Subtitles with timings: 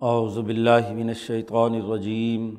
[0.00, 2.54] اعوذ باللہ من الشیطان الرجیم۔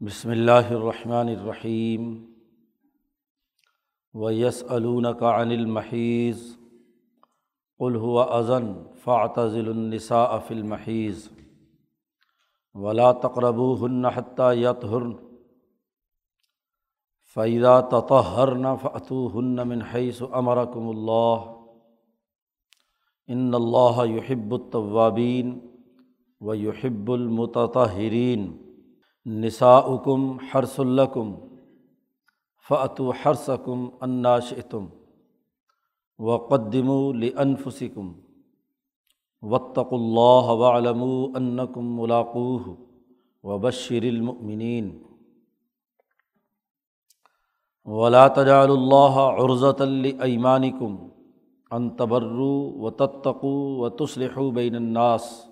[0.00, 2.32] بسم اللہ الرحمن الرحیم۔
[4.14, 6.38] ویسألونک عن المحیض،
[7.78, 8.72] قل هو اذن
[9.04, 11.18] فاعتزلوا النساء فی المحیض۔
[12.74, 15.12] ولا تقربوهن حتى يطهرن
[17.34, 21.59] فإذا تطهرن فأتوهن من حيث أمركم الله۔
[23.30, 25.58] ان اللہ یحب الطوابین
[26.40, 28.50] و یحب المتطہرین
[29.26, 31.34] نساؤکم حرس الکم
[32.70, 34.86] فعتو حرسکم اناشتم
[36.18, 38.12] و قدم لنفسکم
[39.42, 41.04] وطق اللہ وعلم
[41.34, 42.74] انکم ملاقوہ
[43.44, 44.90] و بشر المؤمنین
[47.86, 50.96] ولا تجعل اللہ عرضۃ الایمانکم
[51.70, 55.46] ان تبرو و تتقو و تسلح بین الناس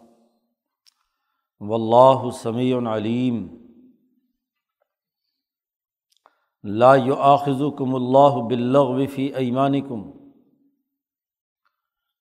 [1.61, 3.47] و اللہ سمیع علیم
[6.65, 10.11] لا آخذ اللہ بلغ فی ایمانکم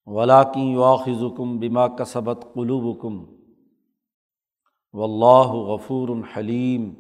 [0.06, 1.23] ولاکن یواخذ
[1.59, 3.23] بما کسبت قلوبکم
[4.94, 6.94] و اللہ غفور الحلیم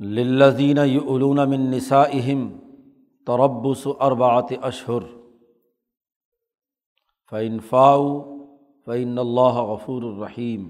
[0.00, 2.48] للذین یؤلون من نسائہم
[3.28, 5.06] تربص اربعۃ اشہر
[7.30, 8.04] فعن فاؤ
[8.86, 10.68] فعن اللہ غفور الرحیم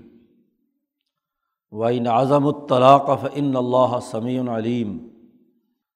[1.72, 4.98] وعین اعظم الطلاق فعن اللہ سمیع علیم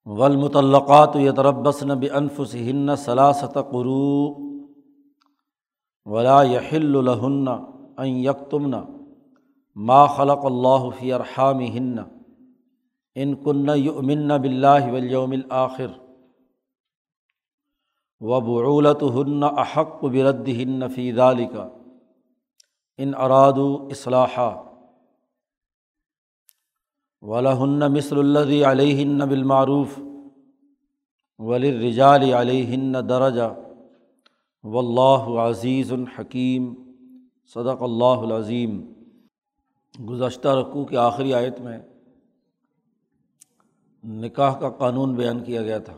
[0.07, 4.31] والمطلقات یتربصن بانفسهن ثلاثة قروء.
[6.07, 7.49] ولا يحل لهن
[7.99, 8.75] ان يكتمن
[9.77, 12.03] ما خلق اللہ فی ارحامهن
[13.17, 15.93] ان كن يؤمن بالله واليوم الآخر.
[18.23, 21.13] و بعولت ہن احق برد ہن فی
[21.53, 21.69] کا
[22.99, 23.59] ان اراد
[23.91, 24.51] اصلاحہ
[27.23, 29.99] ولہن مصر الدی علیہن بالمعروف.
[31.39, 33.51] ولرجال علیہن درجہ
[34.65, 36.75] و اللہ عزیز الحکیم
[37.55, 38.81] صدق اللہ العظیم
[40.09, 41.79] گزشتہ رقوع کے آخری آیت میں
[44.05, 45.97] نکاح کا قانون بیان کیا گیا تھا۔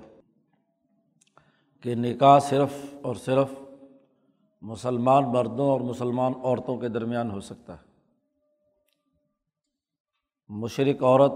[1.84, 3.48] کہ نکاح صرف اور صرف
[4.62, 7.82] مسلمان مردوں اور مسلمان عورتوں کے درمیان ہو سکتا ہے۔
[10.48, 11.32] مشرق عورت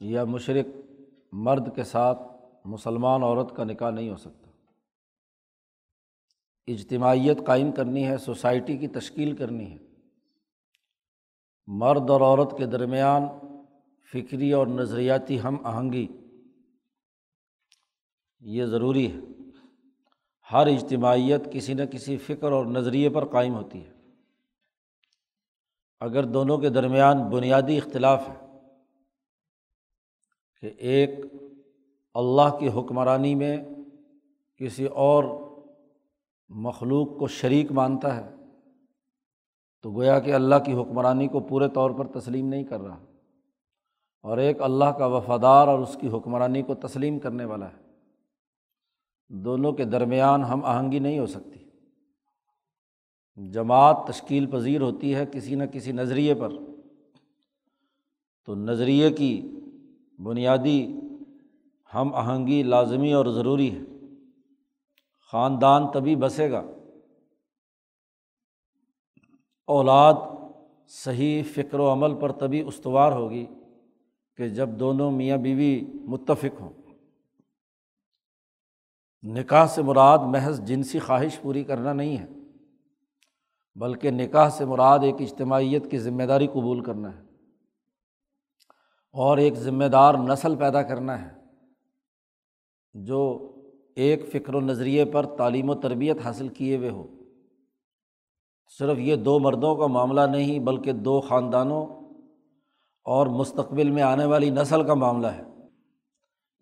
[0.00, 0.66] یا مشرق
[1.32, 2.22] مرد کے ساتھ
[2.64, 4.50] مسلمان عورت کا نکاح نہیں ہو سکتا۔
[6.66, 9.78] اجتماعیت قائم کرنی ہے، سوسائٹی کی تشکیل کرنی ہے۔
[11.66, 13.22] مرد اور عورت کے درمیان
[14.12, 16.06] فکری اور نظریاتی ہم آہنگی
[18.42, 19.18] یہ ضروری ہے۔
[20.52, 23.92] ہر اجتماعیت کسی نہ کسی فکر اور نظریے پر قائم ہوتی ہے۔
[26.00, 28.46] اگر دونوں کے درمیان بنیادی اختلاف ہے
[30.60, 31.10] کہ ایک
[32.14, 33.56] اللہ کی حکمرانی میں
[34.56, 35.24] کسی اور
[36.48, 38.34] مخلوق کو شریک مانتا ہے
[39.82, 43.04] تو گویا کہ اللہ کی حکمرانی کو پورے طور پر تسلیم نہیں کر رہا
[44.22, 47.81] اور ایک اللہ کا وفادار اور اس کی حکمرانی کو تسلیم کرنے والا ہے۔
[49.32, 51.52] دونوں کے درمیان ہم آہنگی نہیں ہو سکتی۔
[53.50, 56.48] جماعت تشکیل پذیر ہوتی ہے کسی نہ کسی نظریے پر۔
[58.46, 59.50] تو نظریے کی
[60.22, 60.94] بنیادی
[61.94, 63.80] ہم آہنگی لازمی اور ضروری ہے۔
[65.32, 66.62] خاندان تبھی بسے گا۔
[69.66, 70.14] اولاد
[70.88, 73.46] صحیح فکر و عمل پر تبھی استوار ہوگی
[74.36, 76.81] کہ جب دونوں میاں بیوی متفق ہوں۔
[79.24, 82.26] نکاح سے مراد محض جنسی خواہش پوری کرنا نہیں ہے،
[83.76, 87.20] بلکہ نکاح سے مراد ایک اجتماعیت کی ذمہ داری قبول کرنا ہے
[89.14, 91.30] اور ایک ذمہ دار نسل پیدا کرنا ہے،
[92.94, 93.52] جو
[93.96, 97.06] ایک فکر و نظریے پر تعلیم و تربیت حاصل کیے ہوئے ہو۔
[98.78, 101.86] صرف یہ دو مردوں کا معاملہ نہیں، بلکہ دو خاندانوں
[103.06, 105.42] اور مستقبل میں آنے والی نسل کا معاملہ ہے۔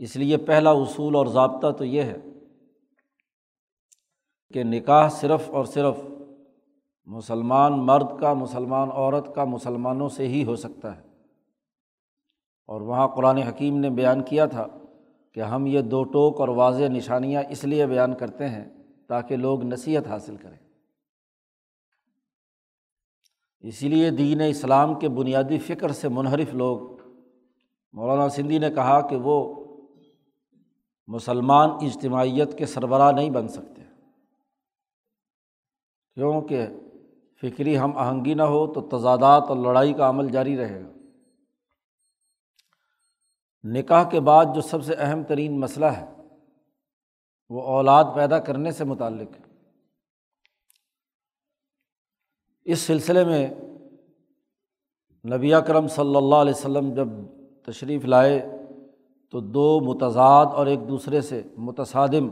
[0.00, 2.16] اس لیے پہلا اصول اور ضابطہ تو یہ ہے
[4.52, 5.94] کہ نکاح صرف اور صرف
[7.04, 11.02] مسلمان مرد کا، مسلمان عورت کا، مسلمانوں سے ہی ہو سکتا ہے۔
[12.66, 14.66] اور وہاں قرآن حکیم نے بیان کیا تھا
[15.32, 18.64] کہ ہم یہ دو ٹوک اور واضح نشانیاں اس لیے بیان کرتے ہیں
[19.08, 20.58] تاکہ لوگ نصیحت حاصل کریں۔
[23.60, 26.80] اسی لیے دین اسلام کے بنیادی فکر سے منحرف لوگ،
[27.92, 29.64] مولانا سندھی نے کہا کہ وہ
[31.06, 33.89] مسلمان اجتماعیت کے سربراہ نہیں بن سکتے۔
[36.20, 36.66] کیونکہ
[37.40, 40.88] فکری ہم آہنگی نہ ہو تو تضادات اور لڑائی کا عمل جاری رہے گا۔
[43.64, 46.06] نکاح کے بعد جو سب سے اہم ترین مسئلہ ہے،
[47.50, 49.44] وہ اولاد پیدا کرنے سے متعلق ہے۔
[52.64, 53.54] اس سلسلے میں
[55.36, 57.08] نبی کرم صلی اللہ علیہ وسلم جب
[57.66, 58.46] تشریف لائے
[59.30, 62.28] تو دو متضاد اور ایک دوسرے سے متصادم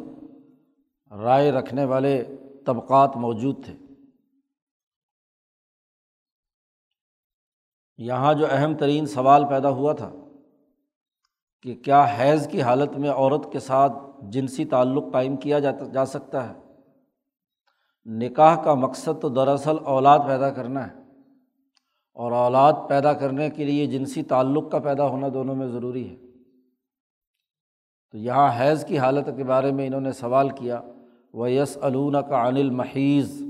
[1.22, 2.24] رائے رکھنے والے
[2.68, 3.76] طبقات موجود تھے۔
[7.96, 10.10] یہاں جو اہم ترین سوال پیدا ہوا تھا
[11.62, 13.92] کہ کیا حیض کی حالت میں عورت کے ساتھ
[14.22, 16.54] جنسی تعلق قائم کیا جاتا جا سکتا ہے؟
[18.04, 20.94] نکاح کا مقصد تو دراصل اولاد پیدا کرنا ہے۔
[22.14, 26.16] اور اولاد پیدا کرنے کے لیے جنسی تعلق کا پیدا ہونا دونوں میں ضروری ہے۔
[28.10, 30.82] تو یہاں حیض کی حالت کے بارے میں انہوں نے سوال کیا۔
[31.34, 33.42] وہ یس علون کا انل محیض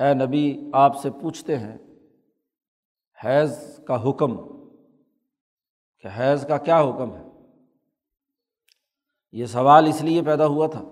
[0.00, 1.76] اے نبی، آپ سے پوچھتے ہیں،
[3.24, 4.36] حیض کا حکم،
[5.98, 7.22] کہ حیض کا کیا حکم ہے؟
[9.32, 10.84] یہ سوال اس لیے پیدا ہوا تھا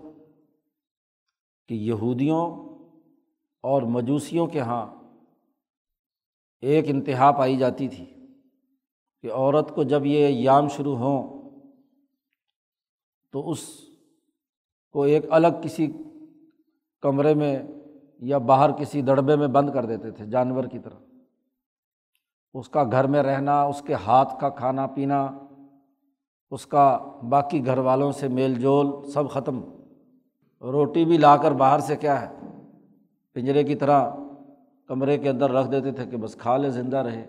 [1.69, 2.43] کہ یہودیوں
[3.61, 4.87] اور مجوسیوں کے یہاں
[6.61, 8.05] ایک انتہا پائی جاتی تھی
[9.23, 11.51] کہ عورت کو جب یہ یام شروع ہوں
[13.33, 13.84] تو اس
[14.95, 15.93] کو ایک الگ کسی
[17.03, 17.63] کمرے میں
[18.19, 20.97] یا باہر کسی دڑبے میں بند کر دیتے تھے جانور کی طرح۔
[22.55, 25.31] اس کا گھر میں رہنا، اس کے ہاتھ کا کھانا پینا،
[26.51, 26.99] اس کا
[27.29, 29.61] باقی گھر والوں سے میل جول، سب ختم۔
[30.61, 32.35] روٹی بھی لا کر باہر سے کیا ہے؟
[33.35, 34.11] پنجرے کی طرح
[34.87, 37.27] کمرے کے اندر رکھ دیتے تھے کہ بس کھا لے، زندہ رہے۔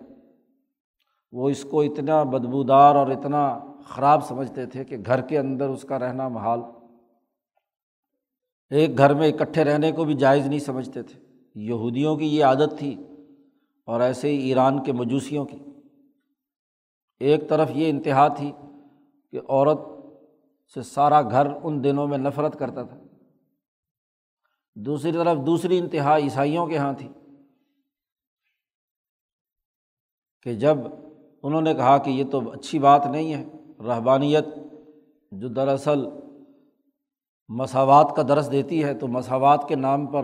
[1.32, 5.82] وہ اس کو اتنا بدبودار اور اتنا خراب سمجھتے تھے کہ گھر کے اندر اس
[5.82, 6.60] کا رہنا محال۔
[8.70, 11.20] ایک گھر میں اکٹھے رہنے کو بھی جائز نہیں سمجھتے تھے۔
[11.56, 13.04] یہودیوں کی یہ عادت تھی
[13.86, 15.58] اور ایسے ہی ایران کے مجوسیوں کی۔
[17.20, 18.52] ایک طرف یہ انتہا تھی
[19.32, 19.80] کہ عورت
[20.74, 22.98] سے سارا گھر ان دنوں میں نفرت کرتا تھا۔
[24.76, 27.10] دوسری طرف دوسری انتہا عیسائیوں کے یہاں تھی
[30.44, 30.78] کہ جب
[31.44, 33.46] انہوں نے کہا کہ یہ تو اچھی بات نہیں ہے
[33.80, 34.46] رحبانیت
[35.32, 36.06] جو دراصل
[37.50, 40.24] مساوات کا درس دیتی ہے تو مساوات کے نام پر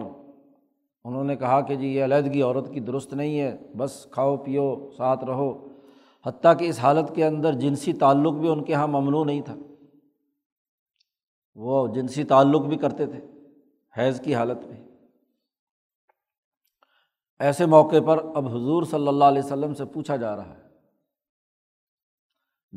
[1.03, 4.89] انہوں نے کہا کہ جی یہ علیحدگی عورت کی درست نہیں ہے، بس کھاؤ، پیو،
[4.97, 5.68] ساتھ رہو۔
[6.25, 9.56] حتیٰ کہ اس حالت کے اندر جنسی تعلق بھی ان کے یہاں ممنوع نہیں تھا۔
[11.56, 13.19] وہ جنسی تعلق بھی کرتے تھے
[13.97, 14.88] حیض کی حالت میں۔
[17.39, 20.62] ایسے موقع پر اب حضور صلی اللہ علیہ وسلم سے پوچھا جا رہا ہے،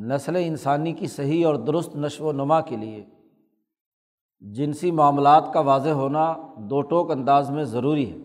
[0.06, 3.06] نسل انسانی کی صحیح اور درست نشو و نما کے لیے
[4.52, 8.16] جنسی معاملات کا واضح ہونا دو ٹوک انداز میں ضروری ہے۔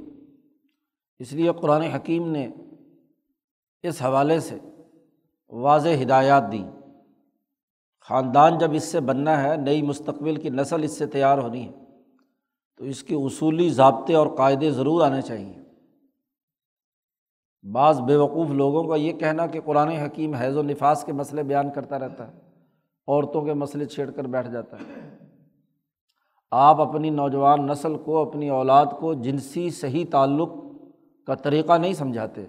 [1.20, 2.48] اس لیے قرآن حکیم نے
[3.84, 4.58] اس حوالے سے
[5.50, 6.72] واضح ہدایات دیں۔
[8.02, 11.72] خاندان جب اس سے بننا ہے، نئی مستقبل کی نسل اس سے تیار ہونی ہے۔
[12.78, 15.54] تو اس کے اصولی ضابطے اور قاعدے ضرور آنے چاہئیں
[17.64, 21.72] بعض بیوقوف لوگوں کا یہ کہنا کہ قرآن حکیم حیض و نفاذ کے مسئلے بیان
[21.72, 22.40] کرتا رہتا ہے،
[23.08, 25.29] عورتوں کے مسئلے چھیڑ کر بیٹھ جاتا ہے۔
[26.52, 30.50] آپ اپنی نوجوان نسل کو، اپنی اولاد کو جنسی صحیح تعلق
[31.28, 32.46] کا طریقہ نہیں سمجھاتے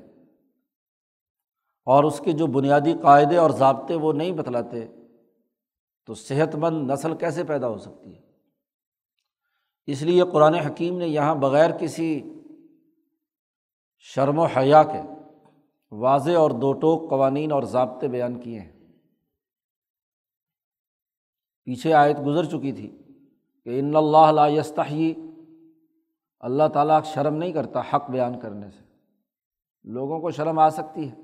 [1.84, 4.86] اور اس کے جو بنیادی قاعدے اور ضابطے وہ نہیں بتلاتے،
[6.06, 8.20] تو صحت مند نسل کیسے پیدا ہو سکتی ہے؟
[9.86, 12.22] اس لیے قرآن حکیم نے یہاں بغیر کسی
[13.98, 15.02] شرم و حیا کے
[15.90, 18.72] واضح اور دو ٹوک قوانین اور ضابطے بیان کیے ہیں۔
[21.64, 22.96] پیچھے آیت گزر چکی تھی۔
[23.70, 25.14] کہ ان اللہ یستحی
[26.40, 28.84] اللہ تعالیٰ شرم نہیں کرتا حق بیان کرنے سے۔
[29.84, 31.14] لوگوں کو شرم آ سکتی ہے۔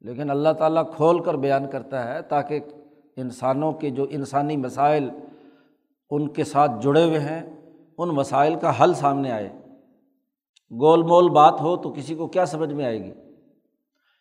[0.00, 2.60] لیکن اللہ تعالیٰ کھول کر بیان کرتا ہے تاکہ
[3.16, 5.10] انسانوں کے جو انسانی مسائل
[6.10, 7.56] ان کے ساتھ جڑے ہوئے ہیں،
[7.98, 9.48] ان مسائل کا حل سامنے آئے۔
[10.70, 13.12] گول مول بات ہو تو کسی کو کیا سمجھ میں آئے گی؟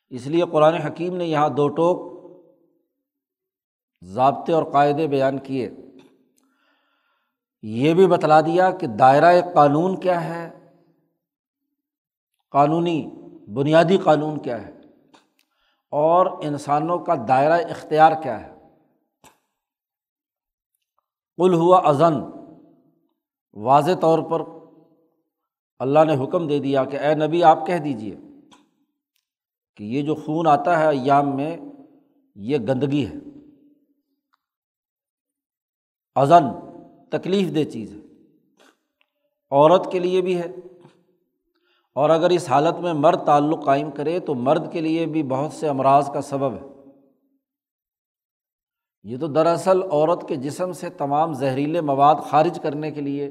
[0.10, 2.18] اس لیے قرآن حکیم نے یہاں دو ٹوک
[4.02, 5.70] ضابطے اور قاعدے بیان کیے۔
[7.70, 10.70] یہ بھی بتلا دیا کہ دائرۂ قانون کیا ہے؟
[12.50, 13.10] قانونی،
[13.54, 14.72] بنیادی قانون کیا ہے؟
[15.90, 18.56] اور انسانوں کا دائرۂ اختیار کیا ہے؟
[21.38, 22.14] کل ہوا ازن
[23.54, 24.42] واضح طور پر
[25.80, 28.16] اللہ نے حکم دے دیا کہ اے نبی آپ کہہ دیجیے
[29.76, 31.58] کہ یہ جو خون آتا ہے ایام میں،
[32.36, 33.14] یہ گندگی ہے۔
[36.16, 36.67] ازن
[37.10, 38.00] تکلیف دہ چیز ہے۔
[39.52, 40.48] عورت کے لیے بھی ہے۔
[41.96, 45.54] اور اگر اس حالت میں مرد تعلق قائم کرے تو مرد کے لیے بھی بہت
[45.54, 46.68] سے امراض کا سبب ہے۔
[49.04, 53.30] یہ تو دراصل عورت کے جسم سے تمام زہریلے مواد خارج کرنے کے لیے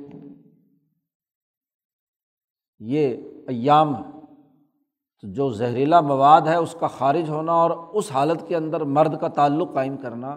[2.79, 3.17] یہ
[3.49, 3.95] ایام
[5.23, 9.21] تو جو زہریلا مواد ہے اس کا خارج ہونا اور اس حالت کے اندر مرد
[9.21, 10.37] کا تعلق قائم کرنا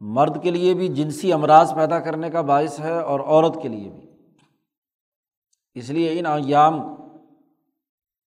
[0.00, 3.90] مرد کے لیے بھی جنسی امراض پیدا کرنے کا باعث ہے اور عورت کے لیے
[3.90, 4.10] بھی۔
[5.74, 6.80] اس لیے ان ایام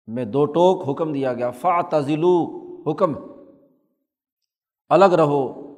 [0.06, 3.12] میں دو ٹوک حکم دیا گیا۔ فا تزلو حکم
[4.88, 5.72] الگ رہو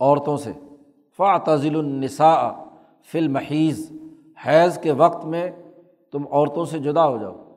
[0.00, 0.52] عورتوں سے۔
[1.16, 2.52] فا تزل النساء
[3.02, 3.92] فل محیض
[4.46, 5.50] حیض کے وقت میں
[6.12, 7.54] تم عورتوں سے جدا ہو جاؤ۔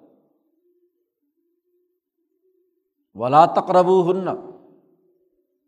[3.16, 4.28] ولا تقرب ہن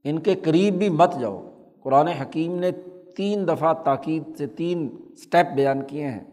[0.03, 1.46] ان کے قریب بھی مت جاؤ۔
[1.87, 2.71] قرآن حکیم نے
[3.15, 6.23] تین دفعہ تاکید سے تین اسٹیپ بیان کیے ہیں۔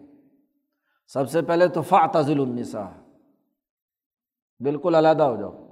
[1.08, 2.88] سب سے پہلے تو فاتضل النساء۔
[4.60, 5.66] بالکل علیحدہ ہو جاؤ۔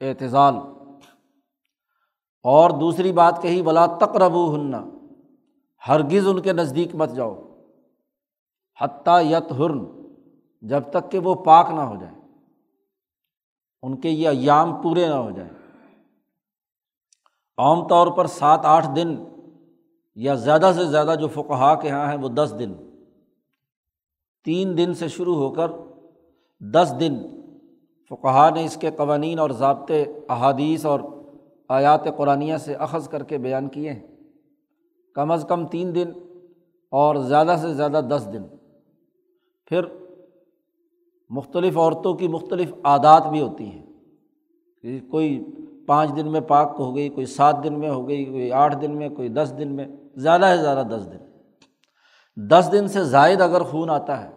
[0.00, 0.54] اعتزال۔
[2.42, 4.84] اور دوسری بات کہی بلا تقرب ہننا
[5.88, 7.42] ہرگز ان کے نزدیک مت جاؤ۔
[8.80, 9.84] حتیٰ یت ہرن
[10.62, 12.14] جب تک کہ وہ پاک نہ ہو جائے
[13.82, 15.59] ان کے یہ ایام پورے نہ ہو جائیں۔
[17.60, 19.14] عام طور پر سات آٹھ دن
[20.14, 22.72] یا زیادہ سے زیادہ جو فقہا کے یہاں ہیں وہ دس دن،
[24.44, 25.70] تین دن سے شروع ہو کر
[26.60, 27.16] دس دن
[28.08, 31.00] فقہا نے اس کے قوانین اور ضابطے، احادیث اور
[31.68, 34.06] آیات قرآنیہ سے اخذ کر کے بیان کیے ہیں۔
[35.14, 36.08] کم از کم تین دن
[36.90, 38.42] اور زیادہ سے زیادہ دس دن۔
[39.66, 39.82] پھر
[41.30, 43.86] مختلف عورتوں کی مختلف عادات بھی ہوتی ہیں۔
[45.10, 45.44] کوئی
[45.90, 48.96] پانچ دن میں پاک ہو گئی، کوئی سات دن میں ہو گئی، کوئی آٹھ دن
[48.96, 51.18] میں، کوئی دس دن میں، زیادہ سے زیادہ دس دن۔
[52.48, 54.30] دس دن سے زائد اگر خون آتا ہے،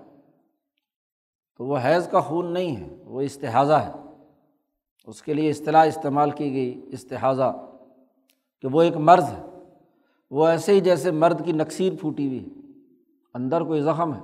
[1.58, 3.92] تو وہ حیض کا خون نہیں ہے، وہ استحاظہ ہے۔
[5.06, 7.66] اس کے لیے اصطلاح استعمال کی گئی استحاظہ
[8.62, 9.64] کہ وہ ایک مرض ہے۔
[10.32, 12.62] وہ ایسے ہی جیسے مرد کی نقصیر پھوٹی ہوئی ہے۔
[13.34, 14.22] اندر کوئی زخم ہے،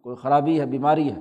[0.00, 1.20] کوئی خرابی ہے، بیماری ہے۔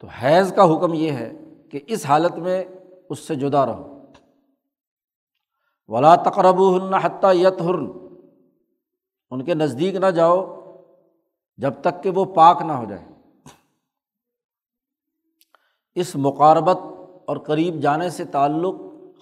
[0.00, 1.38] تو حیض کا حکم یہ ہے
[1.72, 2.64] کہ اس حالت میں
[3.08, 4.02] اس سے جدا رہو۔
[5.88, 7.90] ولا تقرب ہن حتیٰ یت ہرن
[9.30, 10.58] ان کے نزدیک نہ جاؤ
[11.56, 13.04] جب تک کہ وہ پاک نہ ہو جائے۔
[15.94, 16.76] اس مقاربت
[17.26, 18.74] اور قریب جانے سے تعلق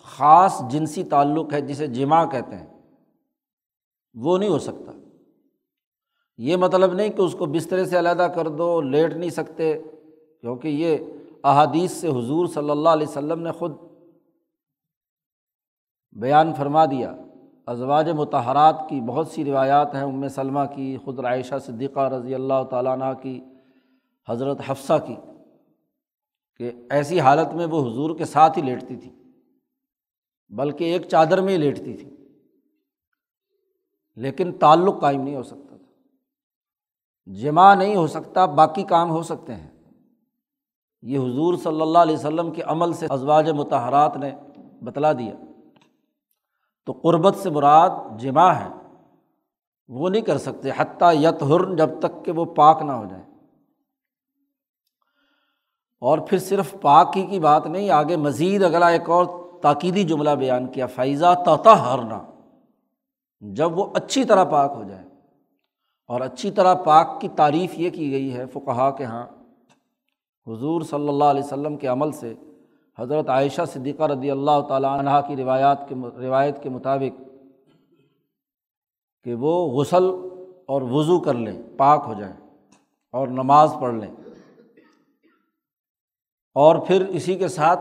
[0.02, 2.96] خاص جنسی تعلق ہے جسے جمع کہتے ہیں۔
[4.14, 4.92] وہ نہیں ہو سکتا۔
[6.38, 9.82] یہ مطلب نہیں کہ اس کو بسترے سے علیحدہ کر دو، لیٹ نہیں سکتے،
[10.40, 10.98] کیونکہ یہ
[11.44, 13.72] احادیث سے حضور صلی اللہ علیہ وسلم نے خود
[16.12, 17.16] بیان فرما دیا۔
[17.66, 22.64] ازواج متحرات کی بہت سی روایات ہیں ام سلمہ کی خود رائشہ صدیقہ رضی اللہ
[22.70, 23.40] تعالیٰ عنہ کی،
[24.28, 25.16] حضرت حفصہ کی،
[26.56, 29.10] کہ ایسی حالت میں وہ حضور کے ساتھ ہی لیٹتی تھی،
[30.48, 32.10] بلکہ ایک چادر میں ہی لیٹتی تھی۔
[34.16, 35.92] لیکن تعلق قائم نہیں ہو سکتا تھا۔
[37.32, 39.69] جمع نہیں ہو سکتا، باقی کام ہو سکتے ہیں۔
[41.02, 44.30] یہ حضور صلی اللہ علیہ وسلم کے عمل سے ازواج متحرات نے
[44.82, 45.34] بتلا دیا۔
[46.86, 48.68] تو قربت سے مراد جمع ہے۔
[49.88, 53.22] وہ نہیں کر سکتے، حتیٰ یت ہرن جب تک کہ وہ پاک نہ ہو جائے۔
[56.00, 59.24] اور پھر صرف پاک ہی کی بات نہیں، آگے مزید اگلا ایک اور
[59.62, 62.22] تاکیدی جملہ بیان کیا فائزہ توتا ہرنا
[63.40, 65.04] جب وہ اچھی طرح پاک ہو جائے۔
[66.08, 69.26] اور اچھی طرح پاک کی تعریف یہ کی گئی ہے فقہا کے یہاں
[70.50, 72.34] حضور صلی اللہ علیہ وسلم کے عمل سے
[72.98, 77.20] حضرت عائشہ صدیقہ رضی اللہ تعالیٰ عنہ کی روایات کے روایت کے مطابق
[79.22, 80.04] کہ وہ غسل
[80.66, 82.36] اور وضو کر لیں، پاک ہو جائیں
[83.12, 84.14] اور نماز پڑھ لیں۔
[86.54, 87.80] اور پھر اسی کے ساتھ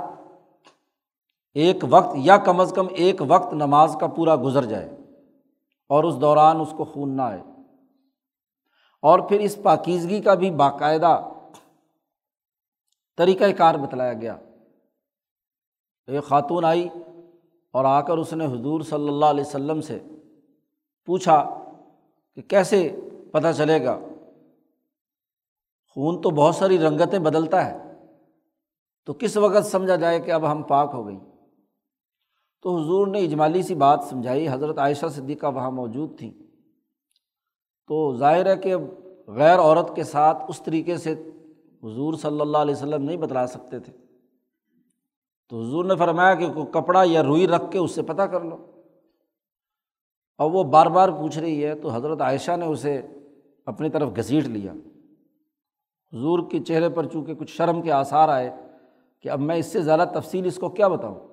[1.54, 4.98] ایک وقت یا کم از کم ایک وقت نماز کا پورا گزر جائے
[5.90, 7.42] اور اس دوران اس کو خون نہ آئے۔
[9.02, 11.30] اور پھر اس پاکیزگی کا بھی باقاعدہ
[13.20, 14.38] طریقۂ کار بتلایا گیا۔
[16.08, 16.90] ایک خاتون آئی
[17.74, 20.00] اور آ کر اس نے حضور صلی اللہ علیہ وسلم سے
[21.06, 21.64] پوچھا
[22.36, 22.96] کہ کیسے
[23.32, 24.00] پتہ چلے گا؟
[25.96, 27.78] خون تو بہت ساری رنگتیں بدلتا ہے۔
[29.06, 31.20] تو کس وقت سمجھا جائے کہ اب ہم پاک ہو گئیں؟
[32.62, 36.34] تو حضور نے اجمالی سی بات سمجھائی۔ حضرت عائشہ صدیقہ وہاں موجود تھیں۔
[37.88, 38.76] تو ظاہر ہے کہ
[39.28, 41.16] غیر عورت کے ساتھ اس طریقے سے
[41.84, 43.94] حضور صلی اللہ علیہ وسلم نہیں بتلا سکتے تھے۔
[45.50, 48.42] تو حضور نے فرمایا کہ کوئی کپڑا یا روئی رکھ کے اس سے پتہ کر
[48.42, 48.58] لو۔
[50.38, 53.02] اور وہ بار بار پوچھ رہی ہے تو حضرت عائشہ نے اسے
[53.66, 54.74] اپنی طرف گھسیٹ لیا۔
[56.14, 58.56] حضور کے چہرے پر چونکہ کچھ شرم کے آثار آئے
[59.22, 61.28] کہ اب میں اس سے زیادہ تفصیل اس کو کیا بتاؤں؟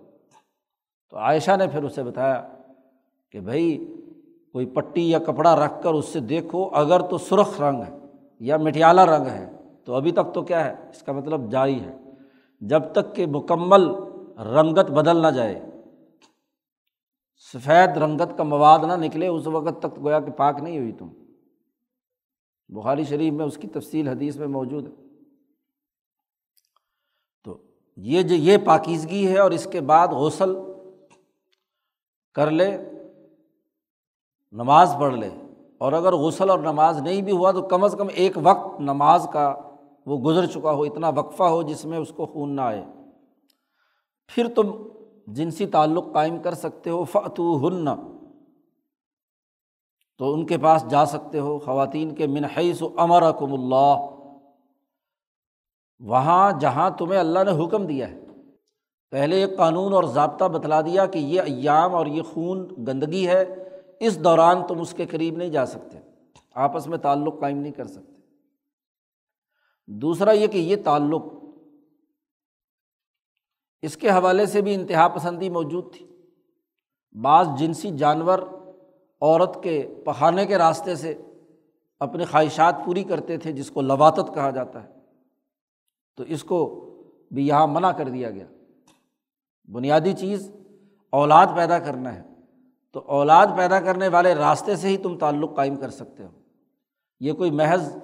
[1.10, 2.48] تو عائشہ نے پھر اسے بتایا
[3.30, 3.94] کہ بھائی،
[4.52, 7.98] کوئی پٹی یا کپڑا رکھ کر اس سے دیکھو، اگر تو سرخ رنگ ہے
[8.40, 9.55] یا مٹیالہ رنگ ہے۔
[9.86, 11.96] تو ابھی تک تو کیا ہے؟ اس کا مطلب جاری ہے۔
[12.60, 13.88] جب تک کہ مکمل
[14.38, 15.62] رنگت بدل نہ جائے،
[17.52, 21.08] سفید رنگت کا مواد نہ نکلے، اس وقت تک گویا کہ پاک نہیں ہوئی تم۔
[22.68, 25.04] بخاری شریف میں اس کی تفصیل حدیث میں موجود ہے۔
[27.44, 27.58] تو
[27.96, 30.56] یہ جو یہ پاکیزگی ہے اور اس کے بعد غسل
[32.34, 32.78] کر لے،
[34.52, 35.30] نماز پڑھ لے۔
[35.78, 39.28] اور اگر غسل اور نماز نہیں بھی ہوا تو کم از کم ایک وقت نماز
[39.32, 39.54] کا
[40.06, 42.84] وہ گزر چکا ہو، اتنا وقفہ ہو جس میں اس کو خون نہ آئے۔
[44.28, 44.72] پھر تم
[45.26, 47.88] جنسی تعلق قائم کر سکتے ہو فتو ہن
[50.18, 54.06] تو ان کے پاس جا سکتے ہو، خواتین کے منحص و امر اکم اللہ۔
[56.00, 58.20] وہاں جہاں تمہیں اللہ نے حکم دیا ہے۔
[59.10, 63.44] پہلے ایک قانون اور ضابطہ بتلا دیا کہ یہ ایام اور یہ خون گندگی ہے،
[64.00, 65.98] اس دوران تم اس کے قریب نہیں جا سکتے۔
[66.54, 68.15] آپس میں تعلق قائم نہیں کر سکتے۔
[69.86, 71.22] دوسرا یہ کہ یہ تعلق
[73.82, 76.06] اس کے حوالے سے بھی انتہا پسندی موجود تھی۔
[77.22, 78.38] بعض جنسی جانور
[79.20, 81.14] عورت کے پخانے کے راستے سے
[82.00, 84.88] اپنی خواہشات پوری کرتے تھے، جس کو لواطت کہا جاتا ہے۔
[86.16, 86.82] تو اس کو
[87.30, 88.46] بھی یہاں منع کر دیا گیا۔
[89.72, 90.50] بنیادی چیز
[91.10, 92.22] اولاد پیدا کرنا ہے۔
[92.92, 96.30] تو اولاد پیدا کرنے والے راستے سے ہی تم تعلق قائم کر سکتے ہو۔
[97.20, 97.96] یہ کوئی محض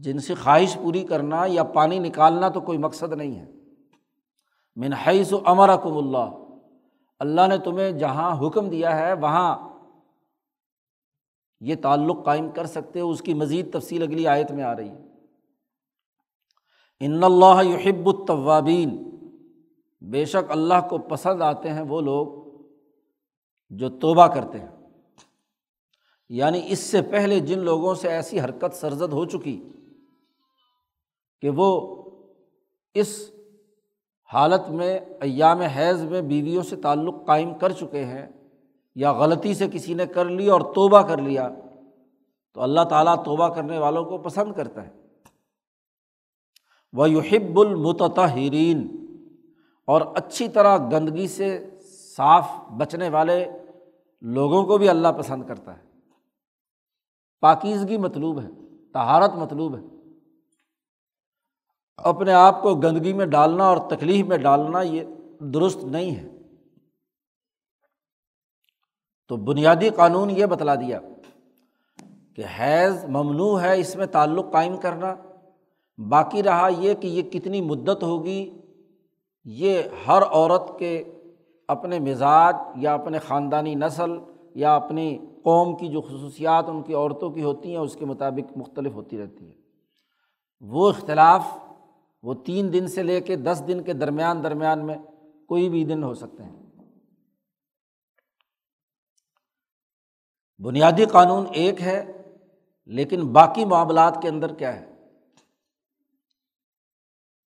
[0.00, 3.50] جنسی خواہش پوری کرنا یا پانی نکالنا تو کوئی مقصد نہیں ہے۔
[4.76, 6.36] منحص و امر اکم اللہ
[7.18, 9.68] اللہ نے تمہیں جہاں حکم دیا ہے، وہاں
[11.60, 14.88] یہ تعلق قائم کر سکتے ہو۔ اس کی مزید تفصیل اگلی آیت میں آ رہی
[14.88, 14.98] ہے۔
[17.00, 19.10] ان اللہ یحب الطوابین
[20.00, 22.50] بے شک اللہ کو پسند آتے ہیں وہ لوگ
[23.70, 24.68] جو توبہ کرتے ہیں۔
[26.28, 29.68] یعنی اس سے پہلے جن لوگوں سے ایسی حرکت سرزد ہو چکی
[31.40, 31.96] کہ وہ
[32.94, 33.30] اس
[34.32, 38.26] حالت میں، ایام حیض میں بیویوں سے تعلق قائم کر چکے ہیں
[38.94, 41.48] یا غلطی سے کسی نے کر لی اور توبہ کر لیا،
[42.54, 44.92] تو اللہ تعالیٰ توبہ کرنے والوں کو پسند کرتا ہے۔
[46.92, 49.06] وہ یحب المتحرین
[49.86, 51.70] اور اچھی طرح گندگی سے
[52.16, 53.48] صاف بچنے والے
[54.20, 55.82] لوگوں کو بھی اللہ پسند کرتا ہے۔
[57.40, 58.48] پاکیزگی مطلوب ہے
[58.92, 59.99] تہارت مطلوب ہے۔
[62.04, 65.04] اپنے آپ کو گندگی میں ڈالنا اور تکلیف میں ڈالنا یہ
[65.40, 66.28] درست نہیں ہے۔
[69.28, 71.00] تو بنیادی قانون یہ بتلا دیا
[72.36, 75.14] کہ حیض ممنوع ہے اس میں تعلق قائم کرنا۔
[75.98, 78.50] باقی رہا یہ کہ یہ کتنی مدت ہوگی،
[79.44, 81.04] یہ ہر عورت کے
[81.68, 84.10] اپنے مزاج یا اپنے خاندانی نسل
[84.54, 88.58] یا اپنی قوم کی جو خصوصیات ان کی عورتوں کی ہوتی ہیں، اس کے مطابق
[88.58, 89.54] مختلف ہوتی رہتی ہے
[90.60, 91.42] وہ اختلاف
[92.22, 94.96] وہ تین دن سے لے کے دس دن کے درمیان درمیان میں
[95.46, 96.56] کوئی بھی دن ہو سکتے ہیں۔
[100.58, 102.22] بنیادی قانون ایک ہے،
[102.86, 104.90] لیکن باقی معاملات کے اندر کیا ہے؟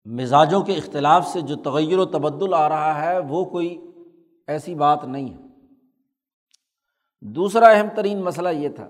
[0.06, 3.82] مزاجوں کے اختلاف سے جو تغیر و تبدل آ رہا ہے، وہ کوئی
[4.48, 5.40] ایسی بات نہیں ہے۔
[7.22, 8.90] دوسرا اہم ترین مسئلہ یہ تھا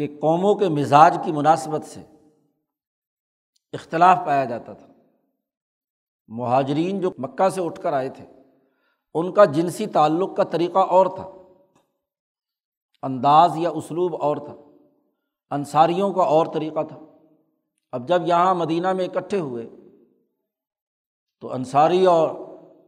[0.00, 2.00] کہ قوموں کے مزاج کی مناسبت سے
[3.72, 4.86] اختلاف پایا جاتا تھا۔
[6.28, 8.26] مہاجرین جو مکہ سے اٹھ کر آئے تھے،
[9.14, 11.30] ان کا جنسی تعلق کا طریقہ اور تھا۔
[13.02, 14.54] انداز یا اسلوب اور تھا۔
[15.50, 16.98] انصاریوں کا اور طریقہ تھا۔
[17.92, 19.68] اب جب یہاں مدینہ میں اکٹھے ہوئے،
[21.40, 22.30] تو انصاری اور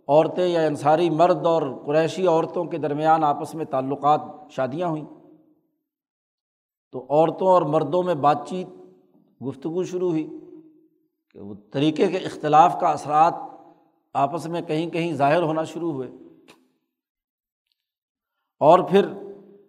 [0.08, 4.20] عورتیں یا انصاری مرد اور قریشی عورتوں کے درمیان آپس میں تعلقات،
[4.50, 5.21] شادیاں ہوئیں۔
[6.92, 8.66] تو عورتوں اور مردوں میں بات چیت
[9.42, 10.38] گفتگو شروع ہوئی
[11.30, 13.34] کہ وہ طریقے کے اختلاف کا اثرات
[14.14, 16.10] آپس میں کہیں کہیں ظاہر ہونا شروع ہوئے۔
[18.60, 19.08] اور پھر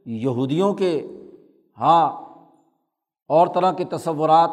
[0.06, 1.08] یہودیوں کے
[1.80, 2.22] ہاں
[3.28, 4.50] اور طرح کے تصورات،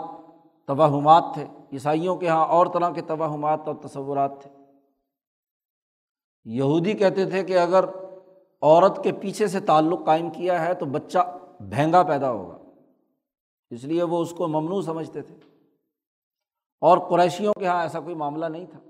[0.66, 4.50] توہمات تھے۔ عیسائیوں کے یہاں اور طرح کے توہمات اور تصورات تھے۔
[6.44, 7.84] یہودی کہتے تھے کہ اگر
[8.62, 12.59] عورت کے پیچھے سے تعلق قائم کیا ہے تو بچہ بھینگا پیدا ہوگا۔
[13.70, 15.34] اس لیے وہ اس کو ممنوع سمجھتے تھے۔
[16.80, 18.80] اور قریشیوں کے یہاں ایسا کوئی معاملہ نہیں تھا۔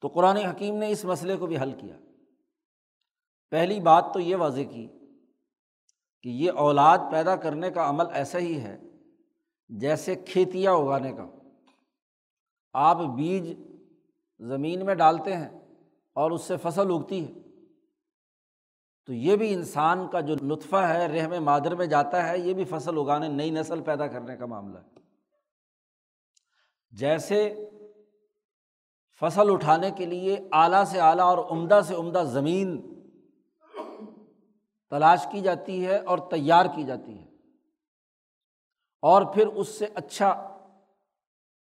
[0.00, 1.96] تو قرآن حکیم نے اس مسئلے کو بھی حل کیا۔
[3.50, 4.88] پہلی بات تو یہ واضح کی
[6.22, 8.78] کہ یہ اولاد پیدا کرنے کا عمل ایسا ہی ہے
[9.68, 11.26] جیسے کھیتیاں اگانے کا۔
[12.72, 13.60] آپ بیج
[14.38, 15.48] زمین میں ڈالتے ہیں
[16.14, 17.49] اور اس سے فصل اگتی ہے۔
[19.10, 22.64] تو یہ بھی انسان کا جو لطفہ ہے، رحم مادر میں جاتا ہے، یہ بھی
[22.64, 25.00] فصل اگانے، نئی نسل پیدا کرنے کا معاملہ ہے۔
[26.90, 27.68] جیسے
[29.20, 33.00] فصل اٹھانے کے لیے اعلیٰ سے اعلیٰ اور عمدہ سے عمدہ زمین
[34.90, 37.26] تلاش کی جاتی ہے اور تیار کی جاتی ہے۔
[39.02, 40.58] اور پھر اس سے اچھا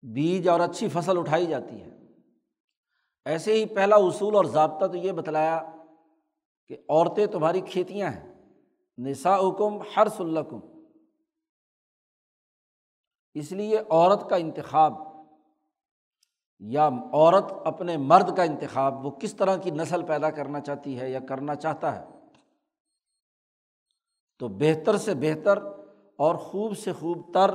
[0.02, 1.90] بیج اور اچھی فصل اٹھائی جاتی ہے۔
[3.24, 5.70] ایسے ہی پہلا اصول اور ضابطہ تو یہ بتلایا
[6.68, 8.34] کہ عورتیں تمہاری کھیتیاں ہیں۔
[8.98, 10.60] نسا حکم ہر سلکم
[13.34, 14.92] اس لیے عورت کا انتخاب
[16.58, 21.10] یا عورت اپنے مرد کا انتخاب، وہ کس طرح کی نسل پیدا کرنا چاہتی ہے
[21.10, 22.04] یا کرنا چاہتا ہے؟
[24.38, 25.58] تو بہتر سے بہتر
[26.16, 27.50] اور خوب سے خوب تر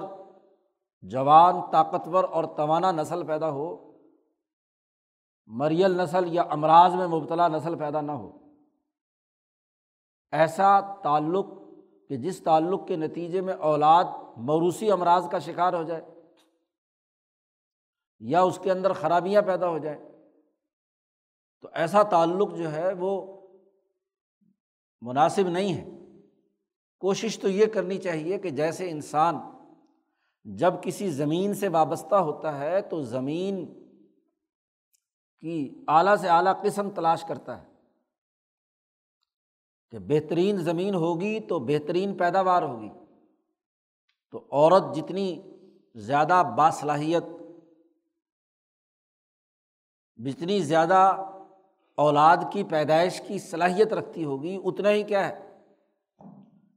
[1.01, 3.91] جوان، طاقتور اور توانا نسل پیدا ہو۔
[5.47, 8.38] مریل نسل یا امراض میں مبتلا نسل پیدا نہ ہو۔
[10.31, 11.45] ایسا تعلق
[12.09, 14.03] کہ جس تعلق کے نتیجے میں اولاد
[14.37, 16.01] موروثی امراض کا شکار ہو جائے
[18.19, 20.09] یا اس کے اندر خرابیاں پیدا ہو جائیں،
[21.61, 23.41] تو ایسا تعلق جو ہے وہ
[25.01, 25.89] مناسب نہیں ہے۔
[26.99, 29.35] کوشش تو یہ کرنی چاہیے کہ جیسے انسان
[30.43, 33.83] جب کسی زمین سے وابستہ ہوتا ہے تو زمین
[35.39, 37.68] کی اعلیٰ سے اعلیٰ قسم تلاش کرتا ہے۔
[39.91, 42.89] کہ بہترین زمین ہوگی تو بہترین پیداوار ہوگی۔
[44.31, 45.41] تو عورت جتنی
[45.95, 47.23] زیادہ باصلاحیت،
[50.17, 51.25] جتنی زیادہ
[51.95, 55.61] اولاد کی پیدائش کی صلاحیت رکھتی ہوگی، اتنا ہی کیا ہے؟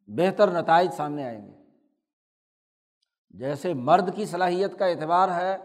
[0.06, 1.52] بہتر نتائج سامنے آئیں گے۔
[3.30, 5.56] جیسے مرد کی صلاحیت کا اعتبار ہے،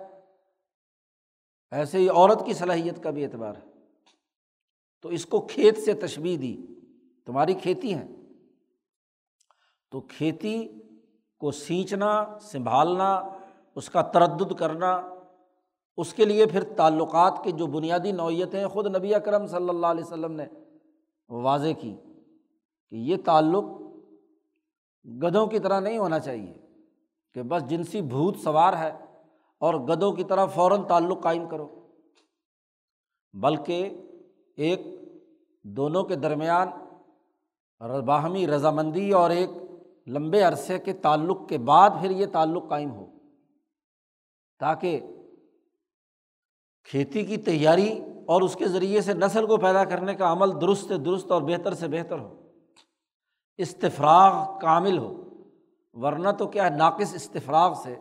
[1.72, 3.72] ایسے ہی عورت کی صلاحیت کا بھی اعتبار ہے۔
[5.02, 6.58] تو اس کو کھیت سے تشبیح دی۔
[7.28, 8.08] تمہاری کھیتی ہے
[9.92, 10.68] تو کھیتی
[11.40, 13.30] کو سینچنا، سنبھالنا،
[13.76, 15.02] اس کا تردد کرنا،
[15.98, 20.04] اس کے لیے پھر تعلقات کی جو بنیادی نوعیتیں خود نبی اکرم صلی اللہ علیہ
[20.04, 20.46] وسلم نے
[21.30, 21.96] واضح کی
[22.90, 23.64] کہ یہ تعلق
[25.06, 26.54] گدوں کی طرح نہیں ہونا چاہیے
[27.34, 28.92] کہ بس جنسی بھوت سوار ہے
[29.58, 31.68] اور گدوں کی طرح فوراً تعلق قائم کرو۔
[33.34, 33.90] بلکہ
[34.56, 34.82] ایک
[35.64, 36.68] دونوں کے درمیان
[37.82, 39.50] باہمی رضامندی اور ایک
[40.08, 43.06] لمبے عرصے کے تعلق کے بعد پھر یہ تعلق قائم ہو۔
[44.60, 45.02] تاکہ
[46.84, 50.92] کھیتی کی تیاری اور اس کے ذریعے سے نسل کو پیدا کرنے کا عمل درست
[51.06, 52.52] درست اور بہتر سے بہتر ہو۔
[53.58, 55.24] استفراغ کامل ہو۔
[55.94, 57.96] ورنہ تو کیا ہے، ناقص استفراغ سے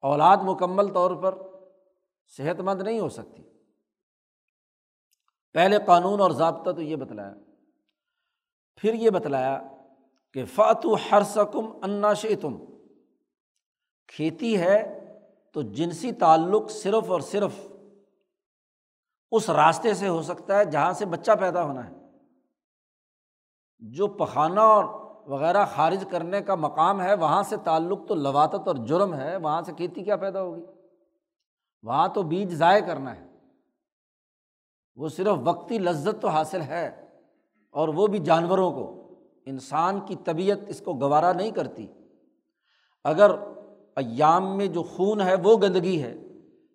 [0.00, 1.38] اولاد مکمل طور پر
[2.36, 3.42] صحت مند نہیں ہو سکتی۔
[5.52, 7.34] پہلے قانون اور ضابطہ تو یہ بتلایا۔
[8.76, 9.62] پھر یہ بتلایا
[10.32, 12.64] کہ فاتو ہر سکم انا تم
[14.08, 15.00] کھیتی ہے
[15.52, 17.52] تو جنسی تعلق صرف اور صرف
[19.30, 21.94] اس راستے سے ہو سکتا ہے جہاں سے بچہ پیدا ہونا ہے۔
[23.78, 24.84] جو پخانہ اور
[25.30, 29.62] وغیرہ خارج کرنے کا مقام ہے، وہاں سے تعلق تو لواتت اور جرم ہے، وہاں
[29.62, 30.66] سے کھیتی کیا پیدا ہوگی؟
[31.82, 33.26] وہاں تو بیج ضائع کرنا ہے۔
[34.96, 37.03] وہ صرف وقتی لذت تو حاصل ہے۔
[37.74, 39.14] اور وہ بھی جانوروں کو۔
[39.46, 41.86] انسان کی طبیعت اس کو گوارا نہیں کرتی۔
[43.04, 43.30] اگر
[43.96, 46.16] ایام میں جو خون ہے وہ گندگی ہے،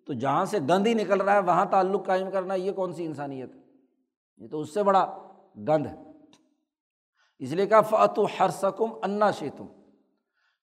[0.06, 3.06] تو جہاں سے گند ہی نکل رہا ہے، وہاں تعلق قائم کرنا یہ کون سی
[3.06, 3.60] انسانیت ہے؟
[4.36, 5.16] یہ تو اس سے بڑا
[5.68, 5.96] گند ہے۔
[7.38, 9.66] اس لیے کہا فعت و ہر سکم انا شیتم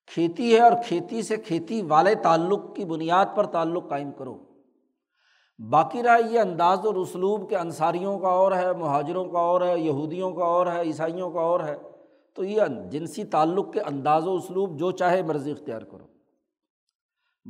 [0.08, 4.47] کھیتی ہے اور کھیتی سے کھیتی والے تعلق کی بنیاد پر تعلق قائم کرو۔
[5.60, 9.80] باقی رہا یہ انداز اور اسلوب کے انصاریوں کا اور ہے، مہاجروں کا اور ہے،
[9.80, 11.78] یہودیوں کا اور ہے، عیسائیوں کا اور ہے۔
[12.34, 16.08] تو یہ جنسی تعلق کے انداز و اسلوب جو چاہے مرضی اختیار کرو۔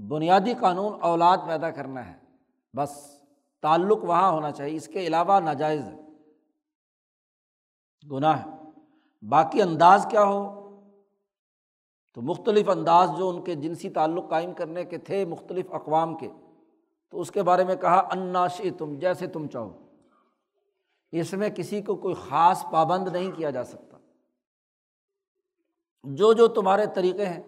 [0.07, 2.15] بنیادی قانون اولاد پیدا کرنا ہے۔
[2.77, 3.21] بس
[3.61, 6.01] تعلق وہاں ہونا چاہیے، اس کے علاوہ ناجائز ہے۔
[8.11, 8.47] گناہ۔
[9.29, 10.63] باقی انداز کیا ہو؟
[12.13, 16.27] تو مختلف انداز جو ان کے جنسی تعلق قائم کرنے کے تھے، مختلف اقوام کے۔
[17.09, 19.87] تو اس کے بارے میں کہا اناشی تم جیسے تم چاہو۔
[21.11, 23.97] اس میں کسی کو کوئی خاص پابند نہیں کیا جا سکتا۔
[26.03, 27.43] جو جو تمہارے طریقے ہیں،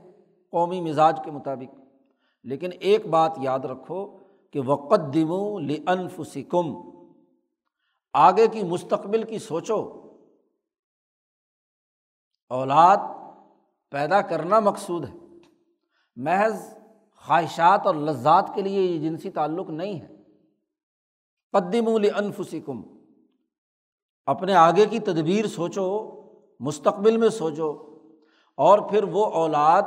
[0.52, 1.80] قومی مزاج کے مطابق۔
[2.44, 4.18] لیکن ایک بات یاد رکھو
[4.52, 6.90] کہ وقت دمو لنف سکم
[8.14, 10.02] آگے کی مستقبل کی سوچو۔
[12.50, 12.98] اولاد
[13.90, 15.16] پیدا کرنا مقصود ہے۔
[16.16, 16.79] محض
[17.28, 20.08] خواہشات اور لذات کے لیے یہ جنسی تعلق نہیں ہے۔
[21.52, 22.62] قدم انفسی
[24.26, 26.10] اپنے آگے کی تدبیر سوچو،
[26.60, 27.98] مستقبل میں سوچو،
[28.56, 29.82] اور پھر وہ اولاد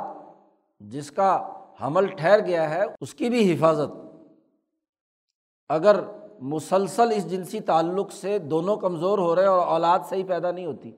[0.79, 3.91] جس کا حمل ٹھہر گیا ہے، اس کی بھی حفاظت۔
[5.69, 5.99] اگر
[6.41, 10.91] مسلسل اس جنسی تعلق سے دونوں کمزور ہو رہے اور اولاد صحیح پیدا نہیں ہوتی،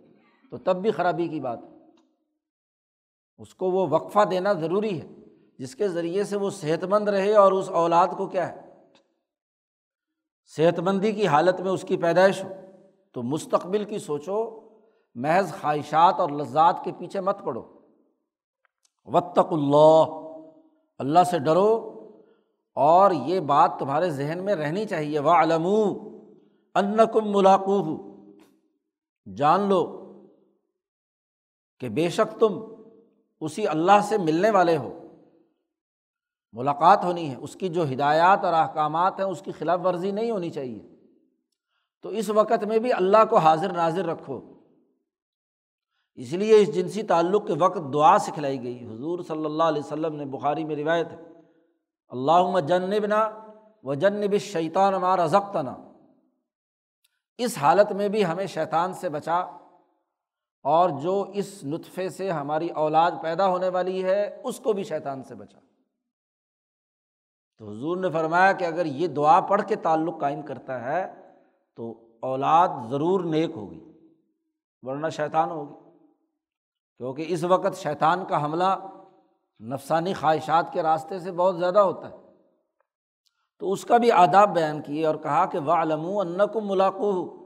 [0.52, 1.86] تو تب بھی خرابی کی بات ہے۔
[3.38, 5.08] اس کو وہ وقفہ دینا ضروری ہے۔
[5.60, 8.62] جس کے ذریعے سے وہ صحت مند رہے اور اس اولاد کو کیا ہے؟
[10.56, 12.50] صحت مندی کی حالت میں اس کی پیدائش ہو۔
[13.13, 14.70] تو مستقبل کی سوچو،
[15.15, 17.63] محض خواہشات اور لذات کے پیچھے مت پڑو۔
[19.06, 20.04] وطق اللہ
[21.00, 21.91] اللہ سے ڈرو
[22.76, 25.65] اور یہ بات تمہارے ذہن میں رہنی چاہیے۔ وہ علم
[26.76, 28.06] ان کم ملاقو
[29.36, 30.02] جان لو
[31.80, 32.60] کہ بے شک تم
[33.41, 35.05] اسی اللہ سے ملنے والے ہو۔
[36.56, 40.32] ملاقات ہونی ہے، اس کی جو ہدایات اور احکامات ہیں، اس کی خلاف ورزی نہیں
[40.32, 40.96] ہونی چاہیے۔
[42.02, 44.54] تو اس وقت میں بھی اللہ کو حاضر نازر رکھو۔
[46.15, 50.15] اس لیے اس جنسی تعلق کے وقت دعا سکھلائی گئی۔ حضور صلی اللہ علیہ وسلم
[50.15, 51.22] نے بخاری میں روایت ہے
[52.10, 53.30] اللہ جنبنا
[53.84, 55.76] و جنب شیطان مار ازختنا
[57.38, 59.39] اس حالت میں بھی ہمیں شیطان سے بچا۔
[60.63, 65.24] اور جو اس نطفے سے ہماری اولاد پیدا ہونے والی ہے، اس کو بھی شیطان
[65.24, 65.60] سے بچا۔
[67.60, 71.13] تو حضور نے فرمایا کہ اگر یہ دعا پڑھ کے تعلق قائم کرتا ہے
[71.76, 73.91] تو اولاد ضرور نیک ہوگی،
[74.82, 75.74] ورنہ شیطان ہوگی۔
[76.98, 78.78] کیونکہ اس وقت شیطان کا حملہ
[79.63, 82.15] نفسانی خواہشات کے راستے سے بہت زیادہ ہوتا ہے۔
[83.60, 87.46] تو اس کا بھی آداب بیان کیے اور کہا کہ وہ علم ان کو ملاقو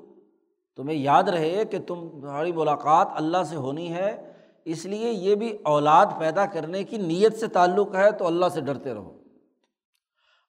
[0.76, 4.34] تمہیں یاد رہے کہ تم، تمہاری ملاقات اللہ سے ہونی ہے،
[4.65, 8.62] اس لیے یہ بھی اولاد پیدا کرنے کی نیت سے تعلق ہے تو اللہ سے
[8.62, 9.18] ڈرتے رہو۔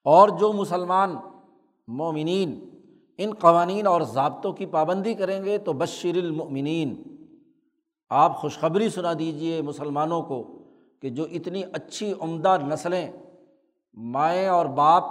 [0.04, 1.16] اور جو مسلمان
[1.88, 2.70] مومنین
[3.18, 7.02] ان قوانین اور ضابطوں کی پابندی کریں گے تو بشر المؤمنین۔
[8.10, 10.58] آپ خوشخبری سنا دیجیے مسلمانوں کو
[11.00, 13.12] کہ جو اتنی اچھی عمدہ نسلیں
[13.94, 15.04] مائیں اور باپ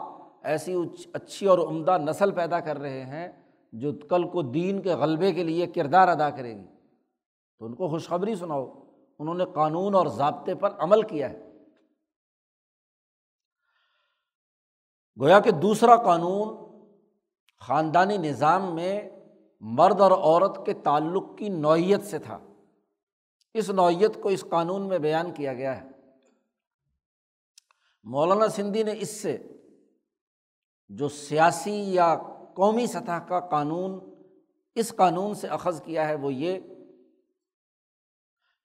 [0.44, 0.76] ایسی
[1.14, 3.28] اچھی اور عمدہ نسل پیدا کر رہے ہیں
[3.74, 6.66] جو کل کو دین کے غلبے کے لیے کردار ادا کرے گی۔
[7.60, 8.68] تو ان کو خوشخبری سناؤ،
[9.20, 11.49] انہوں نے قانون اور ضابطے پر عمل کیا ہے۔
[15.20, 16.70] گویا کہ دوسرا قانون
[17.60, 19.10] خاندانی نظام میں
[19.60, 22.40] مرد اور عورت کے تعلق کی نوعیت سے تھا۔
[23.54, 25.88] اس نوعیت کو اس قانون میں بیان کیا گیا ہے۔
[28.04, 29.38] مولانا سندھی نے اس سے
[30.90, 32.16] جو سیاسی یا
[32.56, 34.00] قومی سطح کا قانون
[34.76, 36.60] اس قانون سے اخذ کیا ہے وہ یہ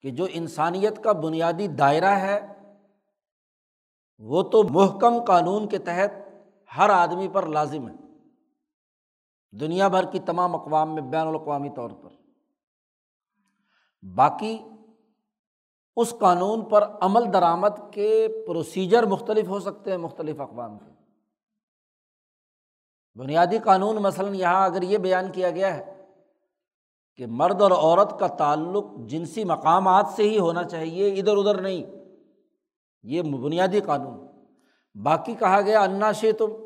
[0.03, 2.41] کہ جو انسانیت کا بنیادی دائرہ ہے
[4.19, 6.24] وہ تو محکم قانون کے تحت
[6.77, 7.95] ہر آدمی پر لازم ہے۔
[9.53, 12.11] دنیا بھر کی تمام اقوام میں بین الاقوامی طور پر۔
[14.15, 14.59] باقی
[15.97, 20.91] اس قانون پر عمل درآمد کے پروسیجر مختلف ہو سکتے ہیں مختلف اقوام کے۔
[23.19, 26.05] بنیادی قانون مثلاً یہاں اگر یہ بیان کیا گیا ہے
[27.17, 31.83] کہ مرد اور عورت کا تعلق جنسی مقامات سے ہی ہونا چاہیے، ادھر ادھر نہیں۔
[33.03, 34.27] یہ بنیادی قانون۔
[35.03, 36.64] باقی کہا گیا، انا شے تم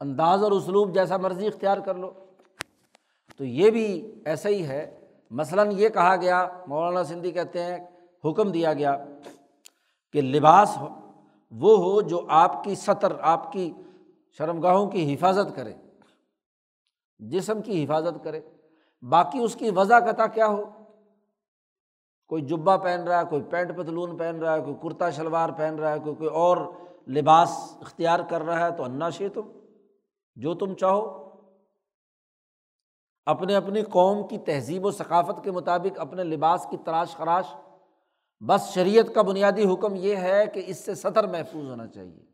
[0.00, 2.10] انداز اور اسلوب جیسا مرضی اختیار کر لو۔
[3.36, 7.78] تو یہ بھی ایسا ہی ہے۔ مثلاً یہ کہا گیا، مولانا سندھی کہتے ہیں،
[8.24, 9.04] حکم دیا گیا
[10.12, 10.88] کہ لباس ہو،
[11.50, 13.72] وہ ہو جو آپ کی سطر، آپ کی
[14.38, 15.72] شرم گاہوں کی حفاظت کرے،
[17.18, 18.40] جسم کی حفاظت کرے۔
[19.02, 20.64] باقی اس کی وضع قطع کیا ہو؟
[22.28, 25.74] کوئی جبہ پہن رہا ہے، کوئی پینٹ پتلون پہن رہا ہے، کوئی کرتا شلوار پہن
[25.74, 26.56] رہا ہے، کوئی کوئی اور
[27.08, 29.57] لباس اختیار کر رہا ہے تو انا شے تم۔
[30.38, 31.28] جو تم چاہو۔
[33.26, 37.54] اپنے اپنی قوم کی تہذیب و ثقافت کے مطابق اپنے لباس کی تراش خراش۔
[38.40, 42.24] بس شریعت کا بنیادی حکم یہ ہے کہ اس سے سطر محفوظ ہونا چاہیے۔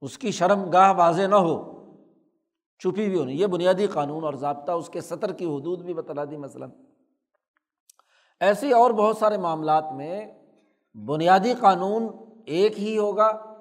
[0.00, 1.78] اس کی شرم گاہ واضح نہ ہو۔
[2.78, 6.24] چھپی بھی ہونی، یہ بنیادی قانون اور ضابطہ اس کے سطر کی حدود بھی بتلا
[6.24, 6.70] دی مثلاً۔
[8.40, 10.32] ایسے اور بہت سارے معاملات میں
[10.94, 12.08] بنیادی قانون
[12.46, 13.57] ایک ہی ہوگا۔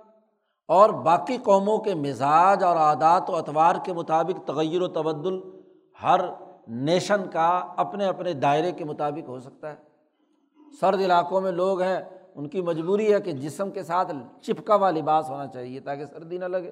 [0.67, 5.39] اور باقی قوموں کے مزاج اور عادات و اطوار کے مطابق تغیر و تبدل
[6.03, 6.19] ہر
[6.67, 9.75] نیشن کا اپنے اپنے دائرے کے مطابق ہو سکتا ہے۔
[10.81, 11.99] سرد علاقوں میں لوگ ہیں،
[12.35, 16.37] ان کی مجبوری ہے کہ جسم کے ساتھ چپکا ہوا لباس ہونا چاہیے تاکہ سردی
[16.37, 16.71] نہ لگے۔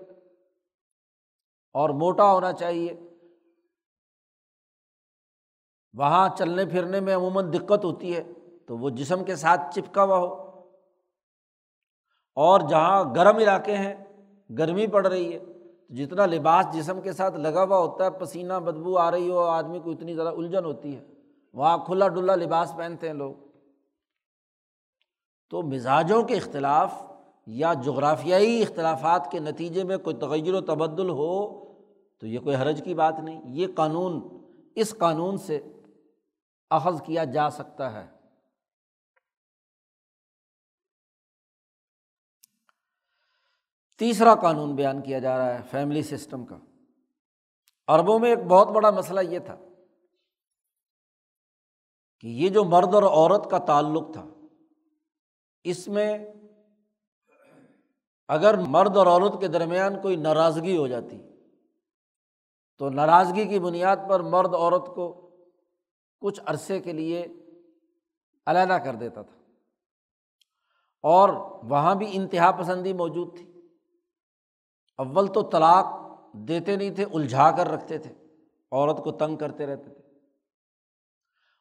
[1.73, 2.99] اور موٹا ہونا چاہیے۔
[5.93, 8.23] وہاں چلنے پھرنے میں عموماً دقت ہوتی ہے
[8.67, 10.44] تو وہ جسم کے ساتھ چپکا ہوا ہو۔
[12.36, 13.93] اور جہاں گرم علاقے ہیں،
[14.58, 15.39] گرمی پڑ رہی ہے۔
[15.89, 19.80] جتنا لباس جسم کے ساتھ لگا ہوا ہوتا ہے، پسینہ بدبو آ رہی ہو، آدمی
[19.80, 21.06] کو اتنی زیادہ الجھن ہوتی ہے۔
[21.54, 23.34] وہاں کھلا ڈلا لباس پہنتے ہیں لوگ۔
[25.50, 27.12] تو مزاجوں کے اختلاف
[27.45, 31.65] یا جغرافیائی اختلافات کے نتیجے میں کوئی تغیر و تبدل ہو،
[32.19, 34.28] تو یہ کوئی حرج کی بات نہیں۔ یہ قانون،
[34.76, 35.60] اس قانون سے
[36.69, 38.14] اخذ کیا جا سکتا ہے۔
[43.97, 46.58] تیسرا قانون بیان کیا جا رہا ہے فیملی سسٹم کا۔
[47.88, 49.58] عربوں میں ایک بہت بڑا مسئلہ یہ تھا
[52.19, 54.25] کہ یہ جو مرد اور عورت کا تعلق تھا،
[55.63, 56.17] اس میں
[58.27, 61.17] اگر مرد اور عورت کے درمیان کوئی ناراضگی ہو جاتی،
[62.77, 65.29] تو ناراضگی کی بنیاد پر مرد عورت کو
[66.19, 67.27] کچھ عرصے کے لیے
[68.47, 69.36] علیحدہ کر دیتا تھا۔
[71.01, 71.29] اور
[71.63, 73.55] وہاں بھی انتہا پسندی موجود تھی۔
[74.97, 75.86] اول تو طلاق
[76.34, 78.13] دیتے نہیں تھے، الجھا کر رکھتے تھے،
[78.71, 80.03] عورت کو تنگ کرتے رہتے تھے۔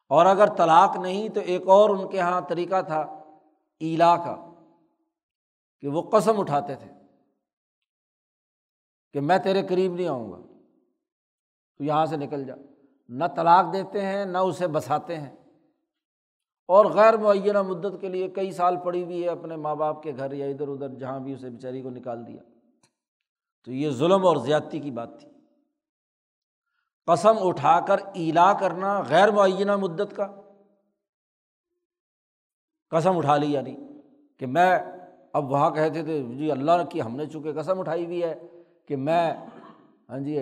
[0.09, 2.99] اور اگر طلاق نہیں تو ایک اور ان کے یہاں طریقہ تھا،
[3.79, 4.53] ایلا کا،
[5.79, 6.91] کہ وہ قسم اٹھاتے تھے
[9.13, 10.37] کہ میں تیرے قریب نہیں آؤں گا،
[11.77, 12.55] تو یہاں سے نکل جا۔
[13.09, 15.35] نہ طلاق دیتے ہیں، نہ اسے بساتے ہیں۔
[16.67, 20.11] اور غیر معینہ مدت کے لیے کئی سال پڑی ہوئی ہے اپنے ماں باپ کے
[20.17, 22.41] گھر یا ادھر ادھر، جہاں بھی اسے بیچاری کو نکال دیا۔
[23.65, 25.29] تو یہ ظلم اور زیادتی کی بات تھی۔
[27.07, 30.41] قسم اٹھا کر ایلا کرنا غیر معینہ مدت کا۔
[32.89, 33.75] قسم اٹھا لی یعنی
[34.37, 34.79] کہ میں
[35.33, 38.35] اب وہاں کہتے تھے جی اللہ کی ہم نے چونکہ قسم اٹھائی ہوئی ہے
[38.85, 39.33] کہ میں
[40.09, 40.39] ہاں جی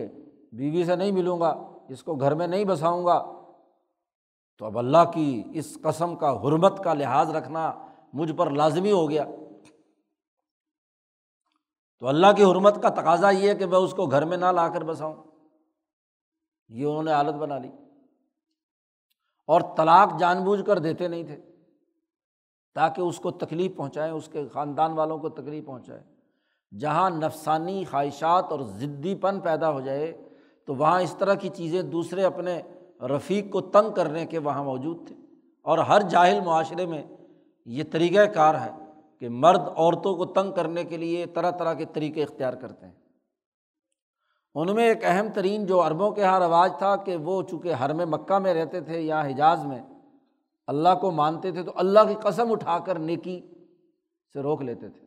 [0.54, 3.32] بیوی سے نہیں ملوں گا، اس کو گھر میں نہیں بساؤں گا۔
[4.58, 7.72] تو اب اللہ کی اس قسم کا حرمت کا لحاظ رکھنا
[8.14, 9.26] مجھ پر لازمی ہو گیا۔
[12.04, 14.46] تو اللہ کی حرمت کا تقاضا یہ ہے کہ میں اس کو گھر میں نہ
[14.46, 15.24] لا کر بساؤں۔
[16.68, 17.70] یہ انہوں نے عادت بنا لی۔
[19.48, 21.42] اور طلاق جان بوجھ کر دیتے نہیں تھے۔
[22.76, 26.04] تاکہ اس کو تکلیف پہنچائیں اس کے خاندان والوں کو تکلیف پہنچائے۔
[26.80, 30.30] جہاں نفسانی خواہشات اور ضدی پن پیدا ہو جائے،
[30.66, 32.62] تو وہاں اس طرح کی چیزیں دوسرے اپنے
[33.02, 35.16] رفیق کو تنگ کرنے کے وہاں موجود تھے۔
[35.62, 37.04] اور ہر جاہل معاشرے میں
[37.66, 38.83] یہ طریقۂ کار ہے۔
[39.24, 42.94] کہ مرد عورتوں کو تنگ کرنے کے لیے طرح طرح کے طریقے اختیار کرتے ہیں۔
[44.56, 47.94] ان میں ایک اہم ترین جو عربوں کے یہاں رواج تھا کہ وہ چونکہ ہر
[47.94, 49.82] میں مکہ میں رہتے تھے یا حجاز میں
[50.68, 53.42] اللہ کو مانتے تھے تو اللہ کی قسم اٹھا کر نیکی
[54.34, 55.02] سے روک لیتے تھے۔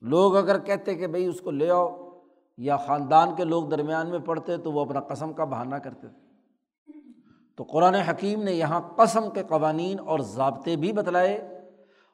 [0.00, 2.18] لوگ اگر کہتے کہ بھائی اس کو لے آؤ
[2.56, 6.26] یا خاندان کے لوگ درمیان میں پڑھتے تو وہ اپنا قسم کا بہانہ کرتے تھے۔
[7.56, 11.55] تو قرآن حکیم نے یہاں قسم کے قوانین اور ضابطے بھی بتلائے۔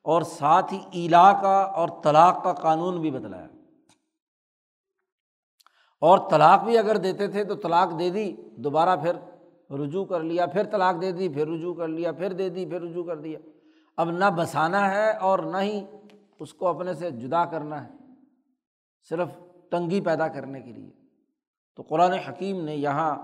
[0.02, 3.46] اور ساتھ ہی ایلا کا اور طلاق کا قانون بھی بتلایا
[6.00, 9.16] اور طلاق بھی اگر دیتے تھے تو طلاق دے دی، دوبارہ پھر
[9.74, 12.80] رجوع کر لیا، پھر طلاق دے دی، پھر رجوع کر لیا، پھر دے دی، پھر
[12.80, 13.38] رجوع کر دیا۔
[13.96, 15.84] اب نہ بسانا ہے اور نہ ہی
[16.40, 17.90] اس کو اپنے سے جدا کرنا ہے،
[19.08, 19.28] صرف
[19.70, 20.90] تنگی پیدا کرنے کے لیے۔
[21.76, 23.16] تو قرآن حکیم نے یہاں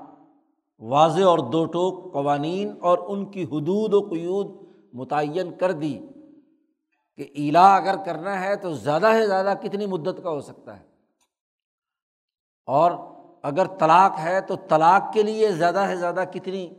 [0.79, 5.99] واضح اور دو ٹوک قوانین اور ان کی حدود و قیود متعین کر دی۔
[7.19, 10.85] کہ ایلا اگر کرنا ہے تو زیادہ سے زیادہ کتنی مدت کا ہو سکتا ہے؟
[12.65, 12.93] اور
[13.43, 16.75] اگر طلاق ہے تو طلاق کے لیے زیادہ سے زیادہ کتنی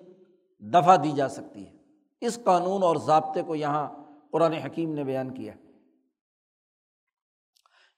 [0.60, 1.78] دفعہ دی جا سکتی ہے؟
[2.21, 3.88] اس قانون اور ضابطے کو یہاں
[4.32, 5.54] قرآن حکیم نے بیان کیا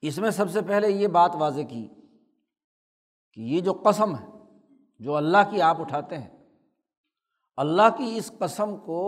[0.02, 1.88] اس میں سب سے پہلے یہ بات واضح کی
[3.34, 4.26] کہ یہ جو قسم ہے،
[5.00, 6.30] جو اللہ کی آپ اٹھاتے ہیں،
[7.58, 9.02] اللہ کی اس قسم کو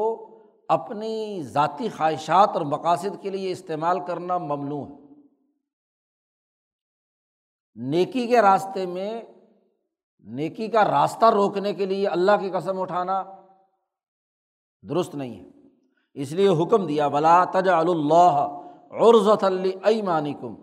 [0.74, 4.96] اپنی ذاتی خواہشات اور مقاصد کے لیے استعمال کرنا ممنوع ہے۔
[7.76, 9.22] نیکی کے راستے میں
[10.20, 13.24] نیکی کا راستہ روکنے کے لیے اللہ کی قسم اٹھانا
[14.90, 15.50] درست نہیں ہے۔
[16.14, 18.60] اس لیے حکم دیا بلا تج اللہ
[18.92, 20.56] عرضت علی کم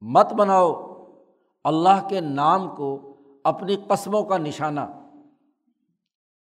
[0.00, 0.72] مت بناؤ
[1.64, 4.80] اللہ کے نام کو اپنی قسموں کا نشانہ۔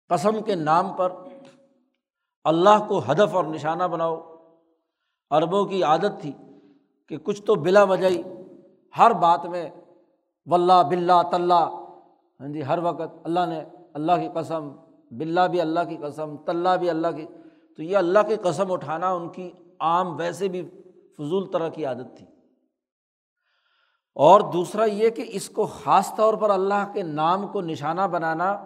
[0.08, 1.12] قسم کے نام پر
[2.46, 4.34] اللہ کو ہدف اور نشانہ بناؤ۔
[5.30, 6.32] عربوں کی عادت تھی
[7.08, 8.06] کہ کچھ تو بلا وجہ
[8.98, 9.70] ہر بات میں
[10.46, 11.68] ولہ بلّہ طلّہ
[12.40, 14.68] ہاں جی ہر وقت اللہ نے اللہ کی قسم
[15.10, 17.26] بلّہ بھی اللہ کی قسم طلّہ بھی اللہ کی۔
[17.76, 20.62] تو یہ اللہ کی قسم اٹھانا ان کی عام ویسے بھی
[21.18, 22.26] فضول طرح کی عادت تھی۔
[24.14, 28.64] اور دوسرا یہ کہ اس کو خاص طور پر اللہ کے نام کو نشانہ بنانا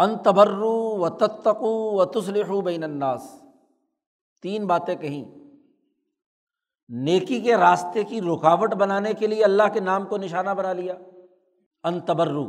[0.00, 3.42] ان تبرو و تتقو و تسلح بین الناس۔
[4.42, 5.24] تین باتیں کہیں۔
[6.88, 10.94] نیکی کے راستے کی رکاوٹ بنانے کے لیے اللہ کے نام کو نشانہ بنا لیا۔
[11.84, 12.48] ان تبرو۔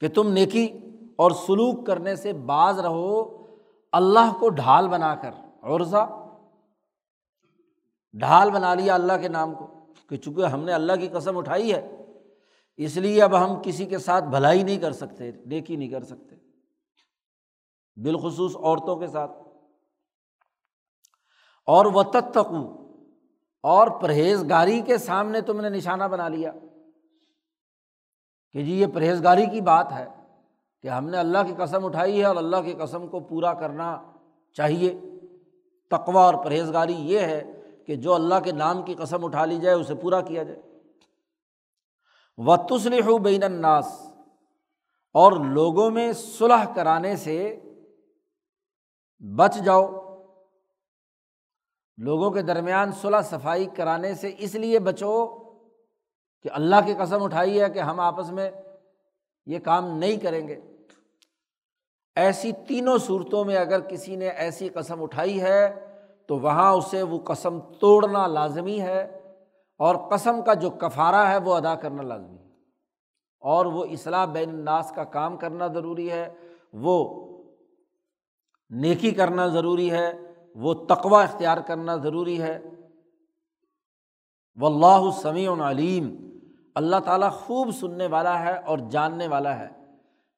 [0.00, 0.78] کہ تم نیکی
[1.16, 3.46] اور سلوک کرنے سے باز رہو،
[3.92, 5.30] اللہ کو ڈھال بنا کر۔
[5.62, 6.32] عرضہ۔
[8.12, 9.66] ڈھال بنا لیا اللہ کے نام کو۔
[10.08, 11.97] کہ چونکہ ہم نے اللہ کی قسم اٹھائی ہے
[12.78, 16.36] اس لیے اب ہم کسی کے ساتھ بھلائی نہیں کر سکتے، نیکی نہیں کر سکتے۔
[17.96, 19.30] بالخصوص عورتوں کے ساتھ۔
[21.66, 22.86] اور و تتقو
[23.62, 26.52] اور پرہیزگاری کے سامنے تم نے نشانہ بنا لیا۔
[28.52, 30.06] کہ جی یہ پرہیزگاری کی بات ہے
[30.82, 34.12] کہ ہم نے اللہ کی قسم اٹھائی ہے اور اللہ کی قسم کو پورا کرنا
[34.52, 35.00] چاہیے۔
[35.90, 39.76] تقوا اور پرہیزگاری یہ ہے کہ جو اللہ کے نام کی قسم اٹھا لی جائے،
[39.76, 40.62] اسے پورا کیا جائے۔
[42.38, 44.12] و تسلح بین الناس
[45.14, 47.60] اور لوگوں میں صلح کرانے سے
[49.36, 49.86] بچ جاؤ۔
[51.96, 55.26] لوگوں کے درمیان صلح صفائی کرانے سے اس لیے بچو
[56.42, 58.50] کہ اللہ کی قسم اٹھائی ہے کہ ہم آپس میں
[59.46, 60.60] یہ کام نہیں کریں گے۔
[62.16, 65.90] ایسی تینوں صورتوں میں اگر کسی نے ایسی قسم اٹھائی ہے
[66.26, 69.17] تو وہاں اسے وہ قسم توڑنا لازمی ہے۔
[69.78, 72.48] اور قسم کا جو کفارہ ہے وہ ادا کرنا لازمی ہے۔
[73.40, 76.28] اور وہ اصلاح بین الناس کا کام کرنا ضروری ہے،
[76.72, 77.28] وہ
[78.70, 80.12] نیکی کرنا ضروری ہے،
[80.54, 82.60] وہ تقوا اختیار کرنا ضروری ہے۔
[84.60, 86.38] و اللہ سمیع علیم۔
[86.74, 89.68] اللہ تعالیٰ خوب سننے والا ہے اور جاننے والا ہے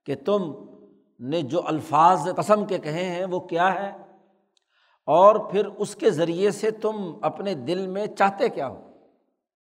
[0.06, 0.54] کہ تم
[1.20, 3.96] نے جو الفاظ قسم کے کہے ہیں وہ کیا ہے۔
[5.06, 8.89] اور پھر اس کے ذریعے سے تم اپنے دل میں چاہتے کیا ہو۔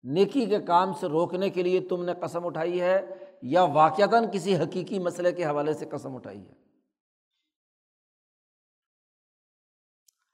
[0.04, 3.02] نیکی کے کام سے روکنے کے لیے تم نے قسم اٹھائی ہے
[3.42, 6.54] یا واقعتاً کسی حقیقی مسئلے کے حوالے سے قسم اٹھائی ہے؟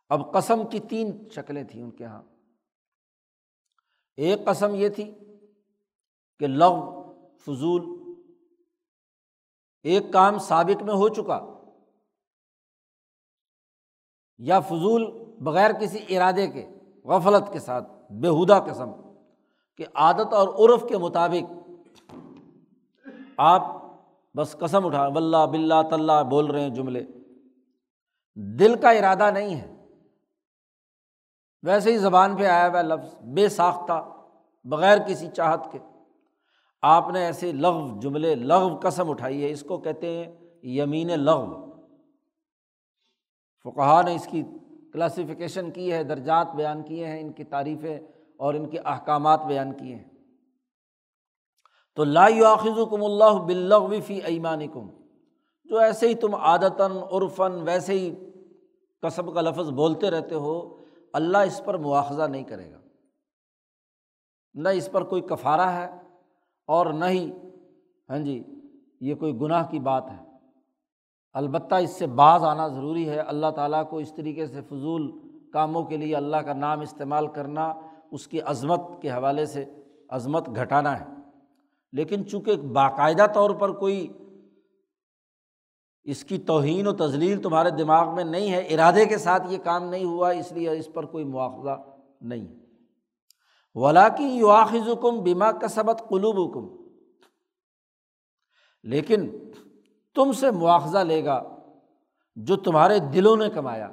[0.10, 2.24] اب قسم کی تین شکلیں تھیں ان کے یہاں
[4.18, 5.16] ایک قسم یہ تھی
[6.40, 6.74] کہ لغ
[7.38, 8.00] فضول۔
[9.84, 11.62] ایک کام سابق میں ہو چکا۔
[14.38, 16.68] یا فضول بغیر کسی ارادے کے،
[17.04, 19.09] غفلت کے ساتھ بےحدہ قسم۔
[19.80, 21.70] کہ عادت اور عرف کے مطابق
[23.38, 23.62] آپ
[24.38, 27.06] بس قسم اٹھا بلّہ بلّہ طلّہ بول رہے ہیں جملے۔
[28.36, 29.86] دل کا ارادہ نہیں ہے۔
[31.64, 34.10] ویسے ہی زبان پہ آیا ہوا لفظ بے ساختہ،
[34.64, 35.80] بغیر کسی چاہت کے۔
[36.82, 41.72] آپ نے ایسے لغو جملے، لغو قسم اٹھائی ہے، اس کو کہتے ہیں یمین لغو۔
[43.64, 44.44] فقہ نے اس کی
[44.94, 48.00] کلاسیفیکیشن کی ہے، درجات بیان کیے ہیں، ان کی تعریفیں
[48.40, 50.10] اور ان کے احکامات بیان کیے ہیں۔
[51.96, 52.28] تو لا
[52.90, 54.90] کم اللہ بلغ فی ایمان کم
[55.64, 58.16] جو ایسے ہی تم عادتاً، عرفاً، ویسے ہی
[59.02, 60.78] کسب کا لفظ بولتے رہتے ہو،
[61.14, 62.80] اللہ اس پر مواخذہ نہیں کرے گا۔
[64.54, 65.88] نہ اس پر کوئی کفارہ ہے
[66.68, 67.32] اور نہ ہی
[68.10, 68.44] ہاں جی
[69.02, 70.24] یہ کوئی گناہ کی بات ہے۔
[71.34, 75.12] البتہ اس سے بعض آنا ضروری ہے۔ اللہ تعالیٰ کو اس طریقے سے فضول
[75.54, 77.74] کاموں کے لیے اللہ کا نام استعمال کرنا
[78.12, 79.66] اس کی عظمت کے حوالے سے
[80.10, 81.06] عظمت گھٹانا ہے۔
[81.92, 84.08] لیکن چونکہ باقاعدہ طور پر کوئی
[86.04, 89.90] اس کی توہین و تزلیل تمہارے دماغ میں نہیں ہے، ارادے کے ساتھ یہ کام
[89.90, 91.84] نہیں ہوا، اس لیے اس پر کوئی مواخذہ
[92.22, 92.48] نہیں۔
[93.76, 96.90] ولا کی یواخذ حکم بیما کا سبق قلوب حکم
[98.84, 99.30] لیکن
[100.16, 101.44] تم سے مواخذہ لے گا
[102.36, 103.92] جو تمہارے دلوں نے کمایا۔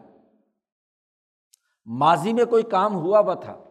[1.86, 3.65] ماضی میں کوئی کام ہوا وہ تھا۔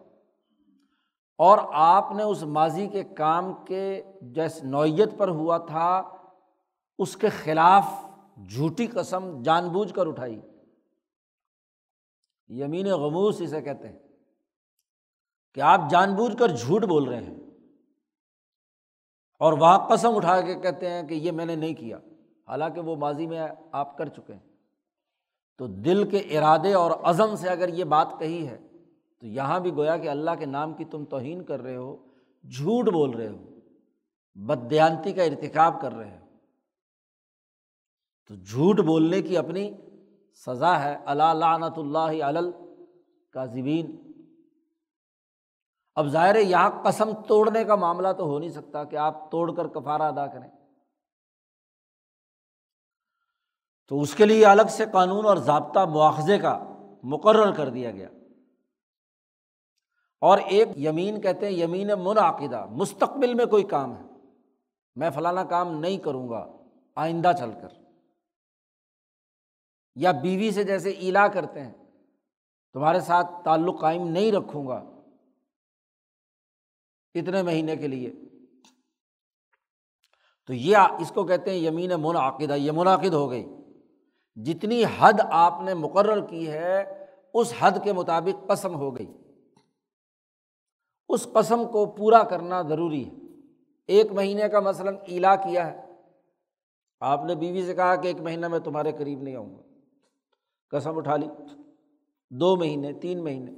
[1.38, 6.02] اور آپ نے اس ماضی کے کام کے جیس نوعیت پر ہوا تھا،
[7.00, 7.86] اس کے خلاف
[8.50, 10.42] جھوٹی قسم جان بوجھ کر اٹھائی۔
[12.48, 14.00] یمین غموس اسے کہتے ہیں
[15.54, 17.36] کہ آپ جان بوجھ کر جھوٹ بول رہے ہیں
[19.40, 21.98] اور وہ قسم اٹھا کے کہتے ہیں کہ یہ میں نے نہیں کیا،
[22.48, 24.56] حالانکہ وہ ماضی میں آپ کر چکے ہیں۔
[25.58, 28.65] تو دل کے ارادے اور عزم سے اگر یہ بات کہی ہے
[29.26, 31.98] تو یہاں بھی گویا کہ اللہ کے نام کی تم توہین کر رہے ہو،
[32.44, 33.38] جھوٹ بول رہے ہو
[34.36, 36.26] بدیانتی کا ارتکاب کر رہے ہو۔
[38.28, 39.72] تو جھوٹ بولنے کی اپنی
[40.34, 42.52] سزا ہے۔ اللہ لعنت اللہ علل
[43.30, 44.12] کا زبین
[45.96, 49.68] اب ظاہر یہاں قسم توڑنے کا معاملہ تو ہو نہیں سکتا کہ آپ توڑ کر
[49.68, 50.50] کفارہ ادا کریں۔
[53.88, 56.64] تو اس کے لیے الگ سے قانون اور ضابطہ مواخذے کا
[57.04, 58.10] مقرر کر دیا گیا۔
[60.22, 64.02] اور ایک یمین کہتے ہیں یمین منعقدہ، مستقبل میں کوئی کام ہے۔
[64.96, 66.58] میں فلانا کام نہیں کروں گا،
[66.96, 67.68] آئندہ چل کر۔
[69.96, 71.74] یا بیوی سے جیسے ایلا کرتے ہیں،
[72.74, 74.84] تمہارے ساتھ تعلق قائم نہیں رکھوں گا۔
[77.14, 78.14] اتنے مہینے کے لیے۔
[80.48, 83.46] تو یہ اس کو کہتے ہیں یمین منعقدہ، یہ منعقد ہو گئی۔
[84.36, 89.14] جتنی حد آپ نے مقرر کی ہے، اس حد کے مطابق قسم ہو گئی۔
[91.10, 93.12] اس قسم کو پورا کرنا ضروری ہے۔
[93.88, 95.86] ایک مہینے کا مثلاً ایلا کیا ہے۔
[97.00, 99.62] آپ نے بیوی سے کہا کہ ایک مہینہ میں تمہارے قریب نہیں آؤں گا۔
[100.68, 101.28] قسم اٹھا لی۔
[102.30, 103.52] دو مہینے، تین مہینے۔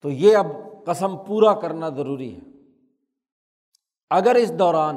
[0.00, 0.46] تو یہ اب
[0.86, 2.40] قسم پورا کرنا ضروری ہے۔
[4.10, 4.96] اگر اس دوران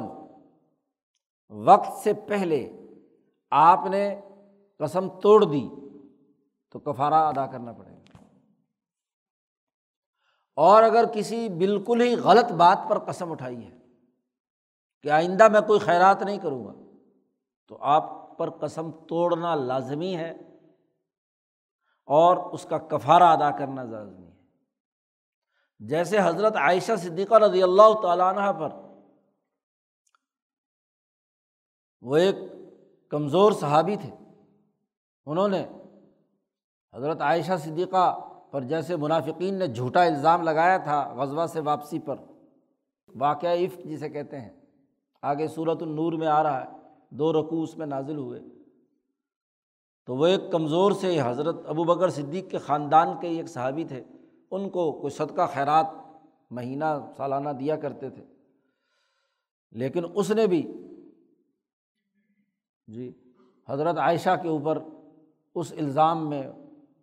[1.50, 2.72] وقت سے پہلے
[3.50, 4.20] آپ نے
[4.78, 5.68] قسم توڑ دی
[6.70, 7.99] تو کفارہ ادا کرنا پڑے گا۔
[10.60, 13.78] اور اگر کسی بالکل ہی غلط بات پر قسم اٹھائی ہے
[15.04, 16.72] کہ آئندہ میں کوئی خیرات نہیں کروں گا،
[17.70, 20.30] تو آپ پر قسم توڑنا لازمی ہے
[22.08, 24.36] اور اس کا کفارہ ادا کرنا لازمی ہے۔
[25.80, 28.70] جیسے حضرت عائشہ صدیقہ رضی اللہ تعالیٰ عنہ پر
[32.02, 32.36] وہ ایک
[33.12, 34.10] کمزور صحابی تھے،
[35.26, 35.62] انہوں نے
[36.94, 38.04] حضرت عائشہ صدیقہ
[38.50, 42.16] پر جیسے منافقین نے جھوٹا الزام لگایا تھا غزبہ سے واپسی پر،
[43.14, 44.60] واقعہ عفق جسے کہتے ہیں۔
[45.22, 46.78] آگے صورت النور میں آ رہا ہے،
[47.10, 48.40] دو رقو اس میں نازل ہوئے۔
[50.06, 54.04] تو وہ ایک کمزور سے حضرت ابو بکر صدیق کے خاندان کے ایک صحابی تھے۔
[54.50, 55.86] ان کو کوئی صدقہ خیرات
[56.50, 56.84] مہینہ،
[57.16, 58.24] سالانہ دیا کرتے تھے۔
[59.72, 60.72] لیکن اس نے بھی
[62.86, 63.12] جی
[63.68, 64.78] حضرت عائشہ کے اوپر
[65.54, 66.42] اس الزام میں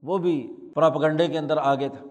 [0.04, 2.06] وہ بھی پراپگنڈے کے اندر آگے تھا۔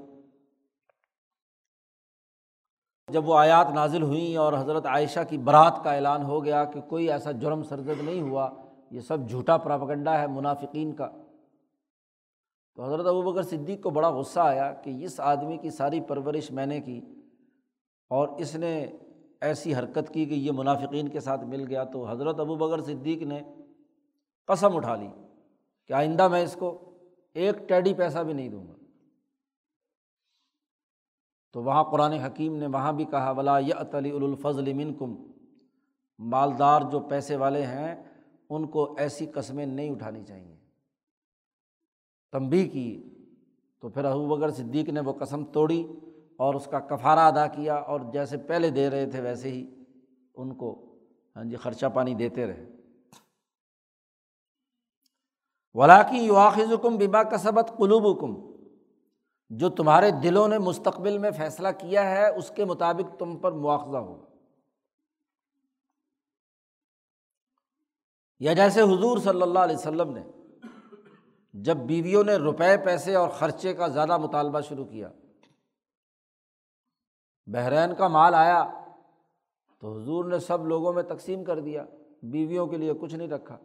[3.13, 6.81] جب وہ آیات نازل ہوئیں اور حضرت عائشہ کی برات کا اعلان ہو گیا کہ
[6.81, 8.51] کوئی ایسا جرم سرزد نہیں ہوا،
[8.91, 11.09] یہ سب جھوٹا پراپگنڈا ہے، منافقین کا۔
[12.75, 16.51] تو حضرت ابو بکر صدیق کو بڑا غصہ آیا کہ اس آدمی کی ساری پرورش
[16.51, 17.01] میں نے کی
[18.09, 18.87] اور اس نے
[19.41, 23.23] ایسی حرکت کی کہ یہ منافقین کے ساتھ مل گیا۔ تو حضرت ابو بکر صدیق
[23.23, 23.43] نے
[24.47, 25.09] قسم اٹھا لی
[25.87, 26.93] کہ آئندہ میں اس کو
[27.37, 28.75] ایک ٹیڈی پیسہ بھی نہیں دوں گا۔
[31.53, 35.15] تو وہاں قرآن حکیم نے وہاں بھی کہا، ولا یت علی الفضل من کم
[36.19, 37.95] مالدار جو پیسے والے ہیں،
[38.51, 40.57] ان کو ایسی قسمیں نہیں اٹھانی چاہیے۔
[42.33, 43.15] تمبی کی،
[43.81, 45.87] تو پھر ابو بکر صدیق نے وہ قسم توڑی
[46.37, 49.85] اور اس کا کفارہ ادا کیا اور جیسے پہلے دے رہے تھے ویسے ہی
[50.35, 50.99] ان کو
[51.37, 52.76] ہاں جی خرچہ پانی دیتے رہے۔
[55.77, 58.57] ولاقی یواخذ حکم ببا کسبت قلوب حکم
[59.51, 63.97] جو تمہارے دلوں نے مستقبل میں فیصلہ کیا ہے، اس کے مطابق تم پر مواخذہ
[63.97, 64.27] ہوگا۔
[68.41, 70.23] یا جیسے حضور صلی اللہ علیہ وسلم نے،
[71.53, 75.09] جب بیویوں نے روپے، پیسے اور خرچے کا زیادہ مطالبہ شروع کیا،
[77.47, 78.65] بحرین کا مال آیا،
[79.81, 81.85] تو حضور نے سب لوگوں میں تقسیم کر دیا،
[82.23, 83.59] بیویوں کے لیے کچھ نہیں رکھا۔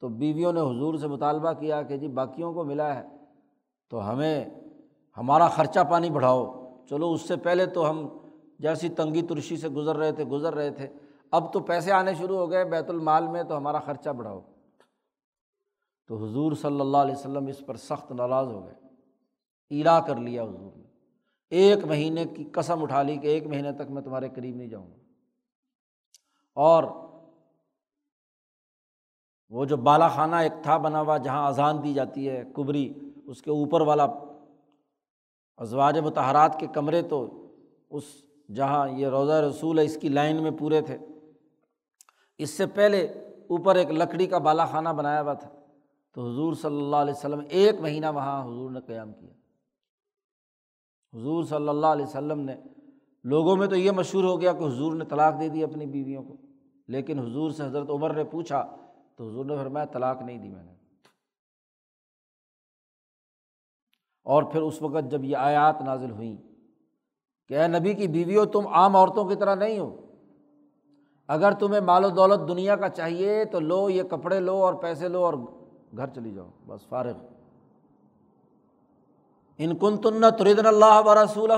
[0.00, 3.08] تو بیویوں نے حضور سے مطالبہ کیا کہ جی باقیوں کو ملا ہے
[3.90, 4.44] تو ہمیں
[5.16, 8.08] ہمارا خرچہ پانی بڑھاؤ۔ چلو اس سے پہلے تو ہم
[8.58, 10.88] جیسی تنگی ترشی سے گزر رہے تھے، گزر رہے تھے۔
[11.30, 14.40] اب تو پیسے آنے شروع ہو گئے بیت المال میں تو ہمارا خرچہ بڑھاؤ۔
[16.06, 18.74] تو حضور صلی اللہ علیہ وسلم اس پر سخت ناراض ہو گئے۔
[19.70, 20.84] ایلا کر لیا حضور نے۔
[21.50, 24.90] ایک مہینے کی قسم اٹھا لی کہ ایک مہینے تک میں تمہارے قریب نہیں جاؤں
[24.90, 24.96] گا۔
[26.54, 26.84] اور
[29.50, 32.94] وہ جو بالا خانہ ایک تھا بنا ہوا جہاں اذان دی جاتی ہے، کبری،
[33.26, 34.04] اس کے اوپر والا
[35.56, 37.46] ازواج متحرات کے کمرے تو
[37.90, 38.04] اس
[38.54, 40.98] جہاں یہ روزہ رسول ہے، اس کی لائن میں پورے تھے۔
[42.38, 43.04] اس سے پہلے
[43.48, 45.48] اوپر ایک لکڑی کا بالا خانہ بنایا ہوا تھا۔
[46.14, 49.32] تو حضور صلی اللہ علیہ وسلم ایک مہینہ وہاں حضور نے قیام کیا۔
[51.18, 52.56] حضور صلی اللہ علیہ وسلم نے،
[53.24, 56.22] لوگوں میں تو یہ مشہور ہو گیا کہ حضور نے طلاق دے دی اپنی بیویوں
[56.22, 56.36] کو۔
[56.88, 58.76] لیکن حضور سے حضرت عمر نے پوچھا
[59.20, 60.72] تو حضور نے فرمایا، طلاق نہیں دی میں نے۔
[64.24, 66.36] اور پھر اس وقت جب یہ آیات نازل ہوئیں
[67.48, 70.00] کہ اے نبی کی بیویوں، تم عام عورتوں کی طرح نہیں ہو۔
[71.26, 75.08] اگر تمہیں مال و دولت دنیا کا چاہیے، تو لو، یہ کپڑے لو اور پیسے
[75.08, 75.34] لو اور
[75.96, 77.12] گھر چلی جاؤ، بس فارغ۔
[79.58, 81.50] ان کن تن تردن اللہ و رسول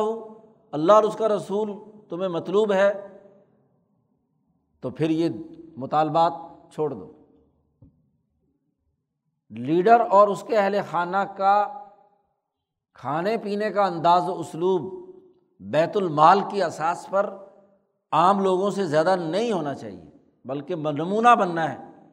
[0.73, 1.71] اللہ اور اس کا رسول
[2.09, 3.19] تمہیں مطلوب ہے،
[4.81, 5.29] تو پھر یہ
[5.77, 6.33] مطالبات
[6.73, 7.13] چھوڑ دو۔
[9.59, 11.85] لیڈر اور اس کے اہل خانہ کا
[12.95, 15.11] کھانے پینے کا انداز و اسلوب،
[15.61, 17.37] بیت المال کی اثاث پر
[18.13, 20.11] عام لوگوں سے زیادہ نہیں ہونا چاہیے،
[20.45, 22.09] بلکہ نمونہ بننا ہے۔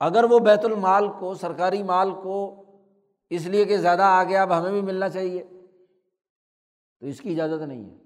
[0.00, 2.64] اگر وہ بیت المال کو، سرکاری مال کو
[3.30, 5.42] اس لیے کہ زیادہ آ گیا اب ہمیں بھی ملنا چاہیے،
[7.00, 7.96] تو اس کی اجازت نہیں ہے۔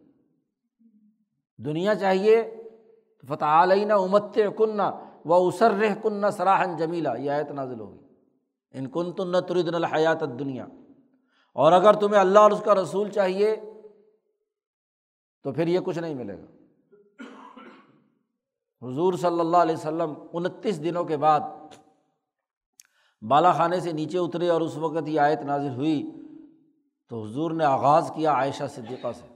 [1.65, 2.57] دنیا چاہیے
[3.29, 4.91] فتح علینہ امت کنہ
[5.25, 8.04] و اسر رہ کنہ سراہن جمیلا یہ آیت نازل ہوگی۔
[8.75, 10.67] ان کن تن تردن الحیات دنیا
[11.53, 13.57] اور اگر تمہیں اللہ اور اس کا رسول چاہیے،
[15.43, 16.47] تو پھر یہ کچھ نہیں ملے گا۔
[18.83, 21.41] حضور صلی اللہ علیہ وسلم انتیس دنوں کے بعد
[23.23, 26.11] بالا خانے سے نیچے اترے اور اس وقت یہ آیت نازل ہوئی،
[27.09, 29.27] تو حضور نے آغاز کیا عائشہ صدیقہ سے۔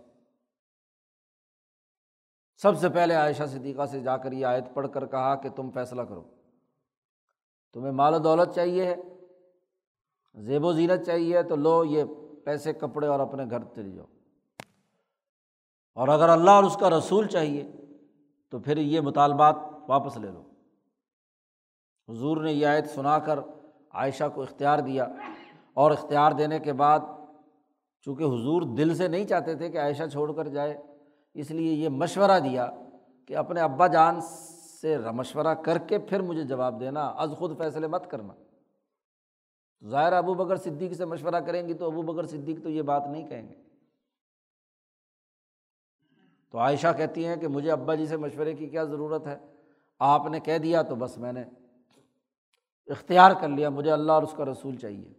[2.57, 5.70] سب سے پہلے عائشہ صدیقہ سے جا کر یہ آیت پڑھ کر کہا کہ تم
[5.70, 6.22] فیصلہ کرو۔
[7.72, 8.95] تمہیں مال و دولت چاہیے ہے
[10.39, 12.05] زیب و زینت چاہیے تو لو یہ
[12.45, 14.07] پیسے کپڑے اور اپنے گھر چلی جاؤ۔
[15.95, 17.70] اور اگر اللہ اور اس کا رسول چاہیے
[18.51, 19.57] تو پھر یہ مطالبات
[19.89, 20.43] واپس لے لو۔
[22.09, 23.39] حضور نے یہ آیت سنا کر
[23.91, 25.07] عائشہ کو اختیار دیا
[25.74, 27.01] اور اختیار دینے کے بعد
[28.01, 30.82] چونکہ حضور دل سے نہیں چاہتے تھے کہ عائشہ چھوڑ کر جائے،
[31.34, 32.70] اس لیے یہ مشورہ دیا
[33.26, 34.20] کہ اپنے ابا جان
[34.80, 38.32] سے مشورہ کر کے پھر مجھے جواب دینا، از خود فیصلے مت کرنا۔
[39.87, 43.03] ظاہر ابو بکر صدیق سے مشورہ کریں گی تو ابو بکر صدیق تو یہ بات
[43.07, 43.55] نہیں کہیں گے۔
[46.51, 49.39] تو عائشہ کہتی ہیں کہ مجھے ابا جی سے مشورے کی کیا ضرورت ہے؟
[49.99, 51.45] آپ نے کہہ دیا تو بس میں نے
[52.87, 55.12] اختیار کر لیا، مجھے اللہ اور اس کا رسول چاہیے۔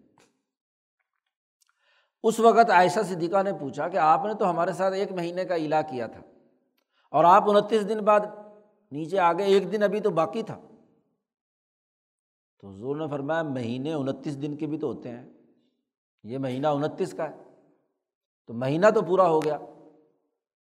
[2.23, 5.55] اس وقت عائشہ صدیقہ نے پوچھا کہ آپ نے تو ہمارے ساتھ ایک مہینے کا
[5.55, 6.21] علا کیا تھا
[7.11, 8.19] اور آپ انتیس دن بعد
[8.91, 10.59] نیچے آگے ایک دن ابھی تو باقی تھا۔
[12.59, 15.29] تو حضور نے فرمایا مہینے انتیس دن کے بھی تو ہوتے ہیں۔
[16.23, 17.37] یہ مہینہ انتیس کا ہے۔
[18.47, 19.57] تو مہینہ تو پورا ہو گیا۔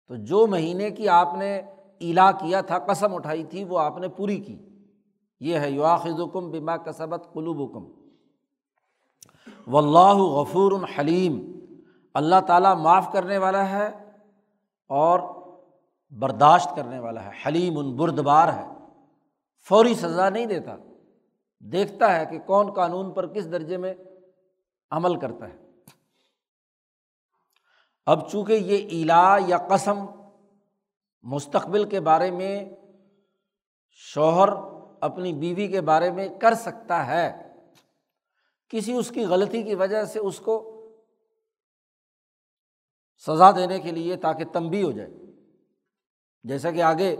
[0.07, 1.59] تو جو مہینے کی آپ نے
[2.01, 4.59] الا کیا تھا، قسم اٹھائی تھی، وہ آپ نے پوری کی۔
[5.41, 7.91] یہ ہے یواخذ حکم بما کسبت قلوب حکم
[9.73, 11.59] و اللہ غفور الحلیم
[12.15, 13.89] اللہ تعالیٰ معاف کرنے والا ہے
[14.89, 15.21] اور
[16.11, 18.67] برداشت کرنے والا ہے۔ حلیم ان بردبار ہے۔
[19.69, 20.77] فوری سزا نہیں دیتا۔
[21.61, 23.95] دیکھتا ہے کہ کون قانون پر کس درجے میں
[24.91, 25.57] عمل کرتا ہے۔
[28.07, 30.07] اب چونکہ یہ الا یا قسم
[31.23, 32.65] مستقبل کے بارے میں
[33.91, 34.49] شوہر
[35.01, 37.53] اپنی بیوی کے بارے میں کر سکتا ہے،
[38.69, 40.75] کسی اس کی غلطی کی وجہ سے اس کو
[43.27, 45.11] سزا دینے کے لیے تاکہ تنبی ہو جائے۔
[46.45, 47.17] جیسا کہ آگے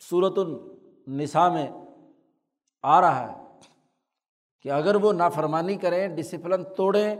[0.00, 1.66] صورت النساء میں
[2.82, 3.44] آ رہا ہے
[4.62, 7.16] کہ اگر وہ نافرمانی کریں ڈسپلن توڑیں،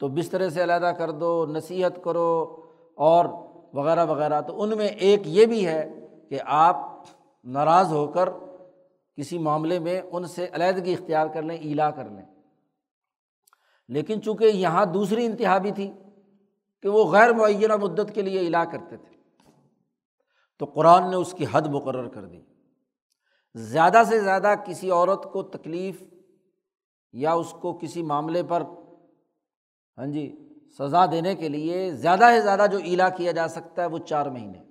[0.00, 2.56] تو بسترے سے علیحدہ کر دو، نصیحت کرو
[2.96, 3.24] اور
[3.72, 6.76] وغیرہ وغیرہ۔ تو ان میں ایک یہ بھی ہے کہ آپ
[7.44, 8.28] ناراض ہو کر
[9.16, 12.24] کسی معاملے میں ان سے علیحدگی اختیار کر لیں، ایلا کر لیں۔
[13.88, 15.92] لیکن چونکہ یہاں دوسری انتہا بھی تھی
[16.82, 19.16] کہ وہ غیر معینہ مدت کے لیے الا کرتے تھے،
[20.58, 22.55] تو قرآن نے اس کی حد مقرر کر دی۔
[23.56, 26.02] زیادہ سے زیادہ کسی عورت کو تکلیف
[27.14, 28.62] یا اس کو کسی معاملے پر
[29.98, 30.24] ہاں جی
[30.78, 34.26] سزا دینے کے لیے زیادہ سے زیادہ جو ایلا کیا جا سکتا ہے وہ چار
[34.26, 34.62] مہینے،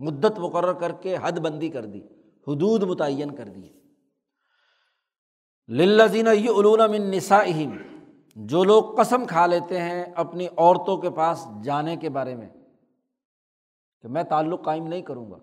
[0.00, 2.00] مدت مقرر کر کے حد بندی کر دی،
[2.46, 3.68] حدود متعین کر دی
[5.68, 7.42] للزین یہ علون من نسا
[8.36, 12.48] جو لوگ قسم کھا لیتے ہیں اپنی عورتوں کے پاس جانے کے بارے میں،
[14.04, 15.38] کہ میں تعلق قائم نہیں کروں گا۔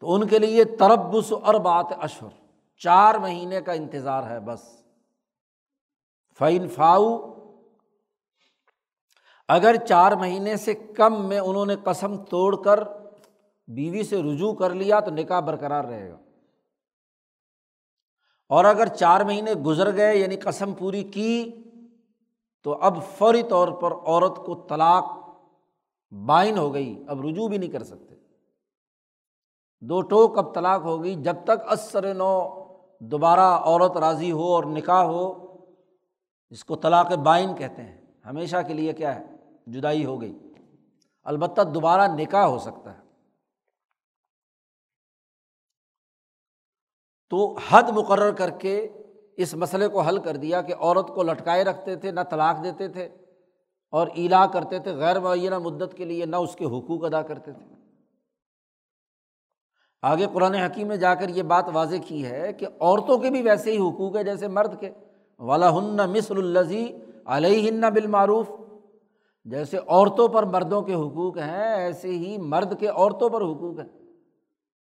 [0.00, 2.30] تو ان کے لیے تربس اور بات اشور
[2.76, 4.82] چار مہینے کا انتظار ہے بس۔
[6.38, 7.34] فعین فاؤ،
[9.48, 12.80] اگر چار مہینے سے کم میں انہوں نے قسم توڑ کر
[13.68, 16.18] بیوی سے رجوع کر لیا تو نکاح برقرار رہے گا۔
[18.48, 21.64] اور اگر چار مہینے گزر گئے یعنی قسم پوری کی،
[22.62, 25.04] تو اب فوری طور پر عورت کو طلاق
[26.26, 28.09] بائن ہو گئی، اب رجوع بھی نہیں کر سکتے۔
[29.80, 32.50] دو ٹوک اب طلاق ہو گئی جب تک اثر نو
[33.00, 35.46] دوبارہ عورت راضی ہو اور نکاح ہو،
[36.50, 39.24] اس کو طلاق بائن کہتے ہیں۔ ہمیشہ کے لیے کیا ہے؟
[39.66, 40.38] جدائی ہو گئی۔
[41.24, 43.02] البتہ دوبارہ نکاح ہو سکتا ہے۔
[47.30, 48.88] تو حد مقرر کر کے
[49.36, 52.88] اس مسئلے کو حل کر دیا کہ عورت کو لٹکائے رکھتے تھے، نہ طلاق دیتے
[52.88, 53.08] تھے
[53.90, 57.52] اور الا کرتے تھے، غیر معینہ مدت کے لیے نہ اس کے حقوق ادا کرتے
[57.52, 57.79] تھے۔
[60.02, 63.42] آگے قرآن حکیم میں جا کر یہ بات واضح کی ہے کہ عورتوں کے بھی
[63.42, 64.90] ویسے ہی حقوق ہے جیسے مرد کے۔
[65.38, 68.50] والا ہن مصر الزی علیہ ہن بالمعروف۔
[69.44, 73.88] جیسے عورتوں پر مردوں کے حقوق ہیں، ایسے ہی مرد کے عورتوں پر حقوق ہیں۔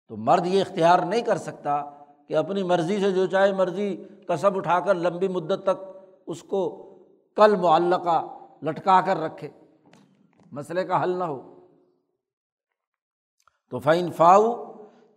[0.07, 1.89] تو مرد یہ اختیار نہیں کر سکتا
[2.27, 5.85] کہ اپنی مرضی سے جو چاہے مرضی کسب اٹھا کر لمبی مدت تک
[6.27, 6.83] اس کو
[7.35, 8.27] کل معلقہ
[8.63, 9.49] لٹکا کر رکھے۔
[10.51, 11.65] مسئلے کا حل نہ ہو۔
[13.69, 14.63] تو فائن فاؤ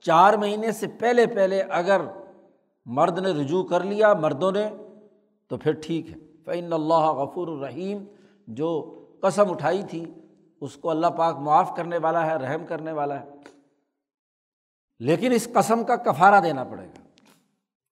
[0.01, 2.01] چار مہینے سے پہلے پہلے اگر
[2.85, 4.71] مرد نے رجوع کر لیا مردوں نے،
[5.49, 8.05] تو پھر ٹھیک ہے۔ فعین اللہ غفور الرحیم
[8.47, 10.15] جو قسم اٹھائی تھی،
[10.61, 13.29] اس کو اللہ پاک معاف کرنے والا ہے، رحم کرنے والا ہے۔
[14.99, 17.03] لیکن اس قسم کا کفارہ دینا پڑے گا۔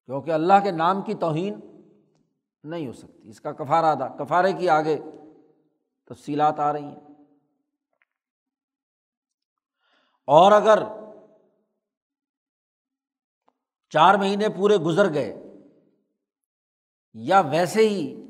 [0.07, 1.55] کیونکہ اللہ کے نام کی توہین
[2.65, 5.01] نہیں ہو سکتی۔ اس کا کفارہ ادا، کفارے کی آگے
[6.07, 7.01] تفصیلات آ رہی ہیں۔
[10.27, 10.83] اور اگر
[13.91, 15.45] چار مہینے پورے گزر گئے۔
[17.15, 18.27] یا ویسے ہی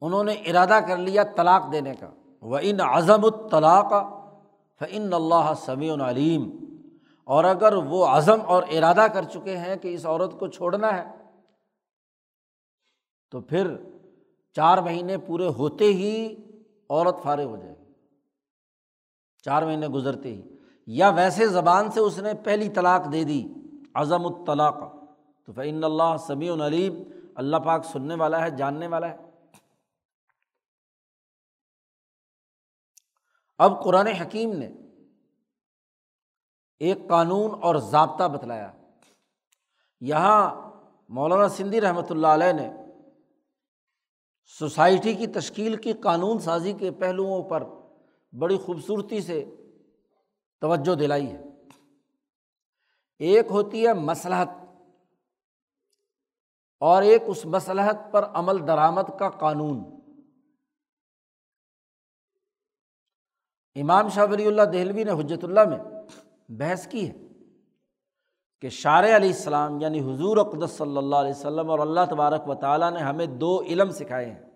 [0.00, 3.90] انہوں نے ارادہ کر لیا طلاق دینے کا۔ وہ ان عظم الطلاق
[4.78, 6.50] فعن اللہ سمیع علیم
[7.24, 11.12] اور اگر وہ عزم اور ارادہ کر چکے ہیں کہ اس عورت کو چھوڑنا ہے،
[13.30, 13.76] تو پھر
[14.52, 16.34] چار مہینے پورے ہوتے ہی
[16.90, 17.92] عورت فارغ ہو جائے گی۔
[19.44, 20.42] چار مہینے گزرتے ہی۔
[20.86, 23.48] یا ویسے زبان سے اس نے پہلی طلاق دے دی
[23.94, 24.97] عظم الطلاق۔
[25.48, 27.02] تو فعن اللہ سمیع علیم
[27.34, 29.16] اللہ پاک سننے والا ہے، جاننے والا ہے۔
[33.58, 34.68] اب قرآن حکیم نے
[36.78, 38.72] ایک قانون اور ضابطہ بتلایا۔
[40.00, 40.70] یہاں
[41.08, 42.70] مولانا سندھی رحمۃ اللہ علیہ نے
[44.44, 47.64] سوسائٹی کی تشکیل کی قانون سازی کے پہلوؤں پر
[48.32, 49.44] بڑی خوبصورتی سے
[50.60, 51.42] توجہ دلائی ہے۔
[53.18, 54.48] ایک ہوتی ہے مسلحت
[56.78, 59.98] اور ایک اس مسلحت پر عمل درآمد کا قانون۔
[63.74, 65.78] امام شاہ ولی اللہ دہلوی نے حجرت اللہ میں
[66.48, 67.12] بحث کی ہے
[68.60, 72.54] کہ شار علیہ السلام یعنی حضور اقدس صلی اللہ علیہ وسلم اور اللہ تبارک و
[72.54, 74.50] تعالیٰ نے ہمیں دو علم سکھائے ہیں۔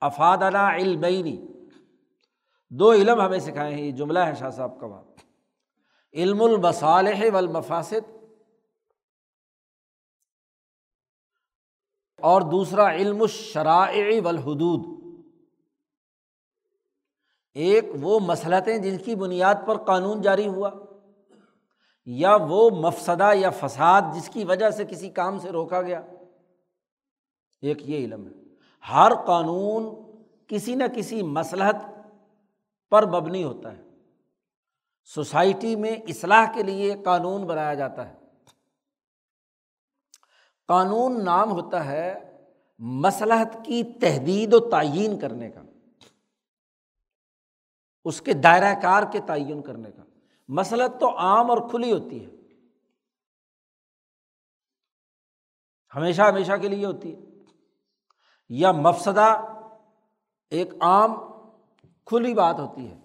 [0.00, 1.36] افادنا علمینی
[2.70, 5.20] دو علم ہمیں سکھائے ہیں، یہ جملہ ہے شاہ صاحب کا بات
[6.14, 8.17] علم المصالح والمفاسد۔
[12.20, 14.98] اور دوسرا علم الشرائع والحدود۔
[17.54, 20.70] ایک وہ مسلطیں جن کی بنیاد پر قانون جاری ہوا،
[22.06, 26.02] یا وہ مفسدہ یا فساد جس کی وجہ سے کسی کام سے روکا گیا۔
[27.60, 28.32] ایک یہ علم ہے۔
[28.92, 30.12] ہر قانون
[30.46, 31.76] کسی نہ کسی مسلحت
[32.90, 33.82] پر مبنی ہوتا ہے۔
[35.04, 38.17] سوسائٹی میں اصلاح کے لیے قانون بنایا جاتا ہے۔
[40.68, 42.36] قانون نام ہوتا ہے
[42.78, 45.62] مسلحت کی تحدید و تعین کرنے کا۔
[48.04, 50.02] اس کے دائرۂ کار کے تعین کرنے کا۔
[50.48, 52.30] مسلط تو عام اور کھلی ہوتی ہے۔
[55.96, 57.20] ہمیشہ ہمیشہ کے لیے ہوتی ہے۔
[58.48, 59.40] یا مفسدہ
[60.50, 61.14] ایک عام
[62.04, 63.00] کھلی بات ہوتی ہے۔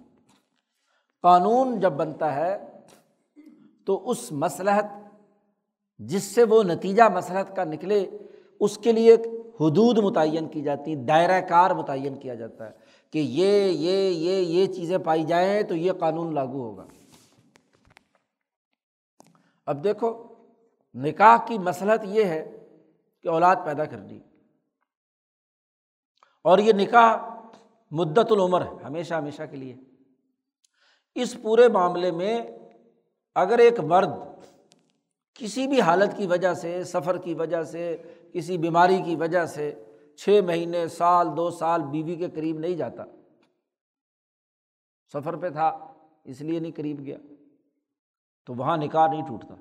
[1.22, 2.80] قانون جب بنتا ہے
[3.86, 5.03] تو اس مسلحت
[5.97, 8.09] جس سے وہ نتیجہ مسلحت کا نکلے،
[8.59, 9.13] اس کے لیے
[9.59, 12.71] حدود متعین کی جاتی ہیں دائرۂ کار متعین کیا جاتا ہے
[13.11, 16.85] کہ یہ یہ یہ یہ چیزیں پائی جائیں تو یہ قانون لاگو ہوگا۔
[19.65, 20.23] اب دیکھو،
[20.93, 22.67] نکاح کی مسلحت یہ ہے
[23.21, 24.19] کہ اولاد پیدا کر دی۔
[26.43, 27.17] اور یہ نکاح
[27.91, 29.75] مدت العمر ہے، ہمیشہ ہمیشہ کے لیے۔
[31.15, 32.41] اس پورے معاملے میں
[33.35, 34.09] اگر ایک مرد
[35.34, 37.97] کسی بھی حالت کی وجہ سے، سفر کی وجہ سے،
[38.34, 39.84] کسی بیماری کی وجہ سے
[40.17, 43.03] چھ مہینے، سال، دو سال بیوی کے قریب نہیں جاتا۔
[45.13, 47.17] سفر پہ تھا، اس لیے نہیں قریب گیا۔
[48.45, 49.55] تو وہاں نکاح نہیں ٹوٹتا۔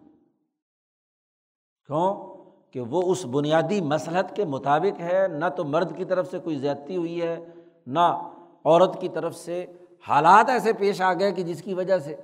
[1.86, 2.34] کیوں؟
[2.70, 6.56] کہ وہ اس بنیادی مسلحت کے مطابق ہے، نہ تو مرد کی طرف سے کوئی
[6.56, 7.46] زیادتی ہوئی ہے،
[7.86, 8.30] نہ
[8.64, 9.66] عورت کی طرف سے۔
[10.08, 12.16] حالات ایسے پیش آ گئے کہ جس کی وجہ سے۔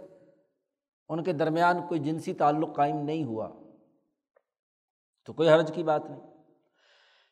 [1.09, 3.51] ان کے درمیان کوئی جنسی تعلق قائم نہیں ہوا
[5.27, 6.21] تو کوئی حرج کی بات نہیں۔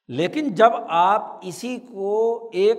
[0.09, 2.79] لیکن جب آپ اسی کو ایک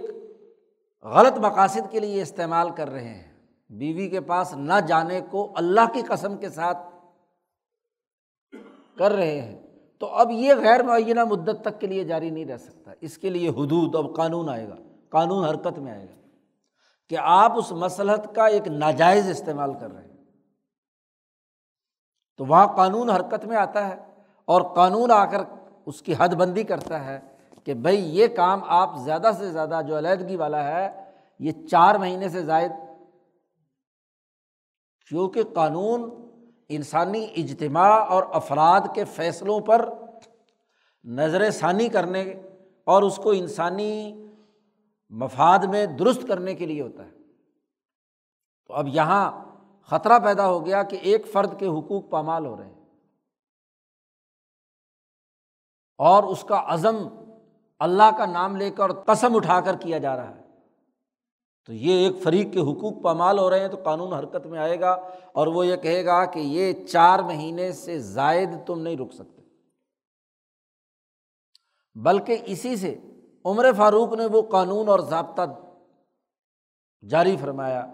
[1.03, 5.93] غلط مقاصد کے لیے استعمال کر رہے ہیں، بیوی کے پاس نہ جانے کو اللہ
[5.93, 6.77] کی قسم کے ساتھ
[8.97, 9.61] کر رہے ہیں،
[9.99, 13.29] تو اب یہ غیر معینہ مدت تک کے لیے جاری نہیں رہ سکتا۔ اس کے
[13.29, 14.75] لیے حدود، اب قانون آئے گا۔
[15.09, 16.27] قانون حرکت میں آئے گا
[17.09, 20.16] کہ آپ اس مسلحت کا ایک ناجائز استعمال کر رہے ہیں۔
[22.37, 23.95] تو وہاں قانون حرکت میں آتا ہے
[24.45, 25.37] اور قانون آ کر
[25.85, 27.19] اس کی حد بندی کرتا ہے
[27.63, 32.29] کہ بھائی یہ کام آپ زیادہ سے زیادہ جو علیحدگی والا ہے، یہ چار مہینے
[32.29, 32.71] سے زائد۔
[35.09, 36.27] کیونکہ قانون
[36.69, 39.89] انسانی اجتماع اور افراد کے فیصلوں پر
[41.03, 42.21] نظر ثانی کرنے
[42.83, 44.27] اور اس کو انسانی
[45.09, 47.11] مفاد میں درست کرنے کے لیے ہوتا ہے۔
[48.67, 49.46] تو اب یہاں
[49.89, 52.85] خطرہ پیدا ہو گیا کہ ایک فرد کے حقوق پامال ہو رہے ہیں۔
[55.97, 56.95] اور اس کا عزم
[57.79, 60.41] اللہ کا نام لے کر قسم اٹھا کر کیا جا رہا ہے۔
[61.65, 64.79] تو یہ ایک فریق کے حقوق پامال ہو رہے ہیں تو قانون حرکت میں آئے
[64.79, 64.91] گا
[65.31, 69.41] اور وہ یہ کہے گا کہ یہ چار مہینے سے زائد تم نہیں رک سکتے۔
[71.95, 72.99] بلکہ اسی سے
[73.45, 75.41] عمر فاروق نے وہ قانون اور ضابطہ
[77.09, 77.93] جاری فرمایا۔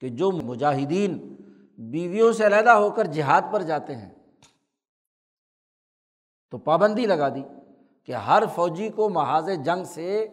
[0.00, 1.36] کہ جو مجاہدین
[1.78, 4.14] بیویوں سے علیحدہ ہو کر جہاد پر جاتے ہیں،
[6.50, 7.42] تو پابندی لگا دی
[8.04, 10.28] کہ ہر فوجی کو محاذ جنگ سے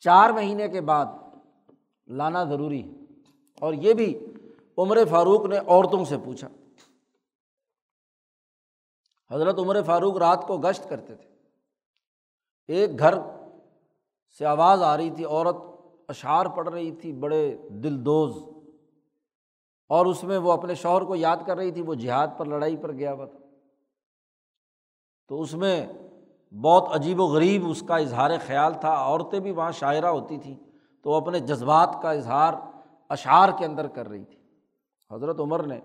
[0.00, 1.06] چار مہینے کے بعد
[2.06, 3.04] لانا ضروری ہے۔
[3.60, 4.26] اور یہ بھی
[4.78, 6.48] عمر فاروق نے عورتوں سے پوچھا۔
[9.30, 11.28] حضرت عمر فاروق رات کو گشت کرتے تھے۔
[12.68, 13.14] ایک گھر
[14.38, 15.56] سے آواز آ رہی تھی، عورت
[16.08, 18.53] اشعار پڑھ رہی تھی، بڑے دل دوز
[19.88, 22.76] اور اس میں وہ اپنے شوہر کو یاد کر رہی تھی، وہ جہاد پر، لڑائی
[22.76, 23.38] پر گیا ہوا تھا۔
[25.28, 25.86] تو اس میں
[26.62, 30.54] بہت عجیب و غریب اس کا اظہار خیال تھا۔ عورتیں بھی وہاں شاعرہ ہوتی تھیں،
[31.02, 32.54] تو وہ اپنے جذبات کا اظہار
[33.08, 34.38] اشعار کے اندر کر رہی تھی۔
[35.10, 35.80] حضرت عمر نے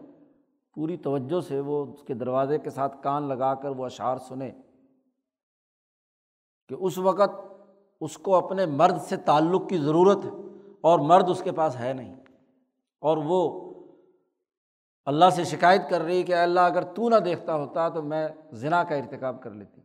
[0.74, 4.52] پوری توجہ سے وہ اس کے دروازے کے ساتھ کان لگا کر وہ اشعار سنے
[6.68, 7.54] کہ اس وقت
[8.02, 10.30] اس کو اپنے مرد سے تعلق کی ضرورت ہے
[10.82, 12.16] اور مرد اس کے پاس ہے نہیں
[13.00, 13.69] اور وہ
[15.10, 18.84] اللہ سے شکایت کر رہی کہ اللہ اگر تو نہ دیکھتا ہوتا تو میں ذنا
[18.84, 19.82] کا ارتکاب کر لیتی۔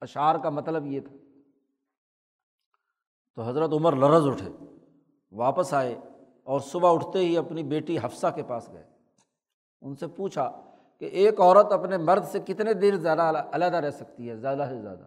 [0.00, 1.16] اشعار کا مطلب یہ تھا۔
[3.34, 4.76] تو حضرت عمر لرز اٹھے،
[5.32, 5.94] واپس آئے
[6.44, 8.84] اور صبح اٹھتے ہی اپنی بیٹی حفصہ کے پاس گئے۔
[9.80, 10.60] ان سے پوچھا
[10.98, 13.22] کہ ایک عورت اپنے مرد سے کتنے دیر زیادہ
[13.52, 15.04] علیحدہ رہ سکتی ہے؟ زیادہ سے زیادہ۔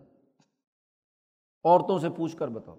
[1.64, 2.76] عورتوں سے پوچھ کر بتاؤ۔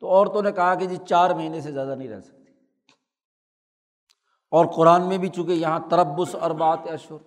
[0.00, 2.43] تو عورتوں نے کہا کہ جی چار مہینے سے زیادہ نہیں رہ سکتی۔
[4.54, 7.18] اور قرآن میں بھی چونکہ یہاں تربس اور بات اشور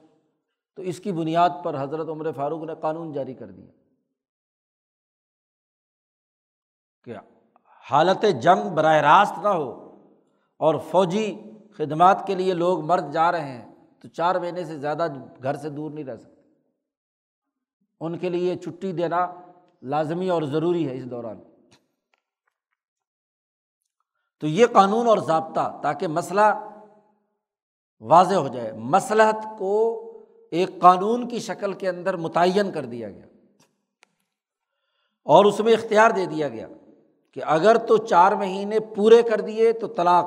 [0.76, 3.72] تو اس کی بنیاد پر حضرت عمر فاروق نے قانون جاری کر دیا۔
[7.04, 7.16] کہ
[7.92, 9.98] حالت جنگ براہ راست نہ ہو
[10.58, 11.42] اور فوجی
[11.78, 15.08] خدمات کے لیے لوگ مرد جا رہے ہیں، تو چار مہینے سے زیادہ
[15.44, 16.42] گھر سے دور نہیں رہ سکتے۔
[18.00, 19.28] ان کے لیے چھٹی دینا
[19.82, 21.40] لازمی اور ضروری ہے اس دوران۔
[24.40, 26.74] تو یہ قانون اور ضابطہ، تاکہ مسئلہ
[28.02, 30.04] واضح ہو جائے، مسلحت کو
[30.52, 33.26] ایک قانون کی شکل کے اندر متعین کر دیا گیا۔
[35.24, 36.68] اور اس میں اختیار دے دیا گیا
[37.32, 40.26] کہ اگر تو چار مہینے پورے کر دیے تو طلاق،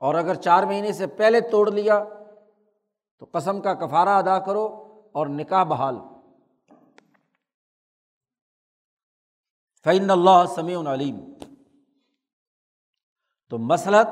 [0.00, 2.04] اور اگر چار مہینے سے پہلے توڑ لیا
[3.18, 4.66] تو قسم کا کفارہ ادا کرو
[5.12, 5.96] اور نکاح بحال۔
[9.84, 11.18] فعین اللہ سمیع علیم
[13.48, 14.08] تو مسلط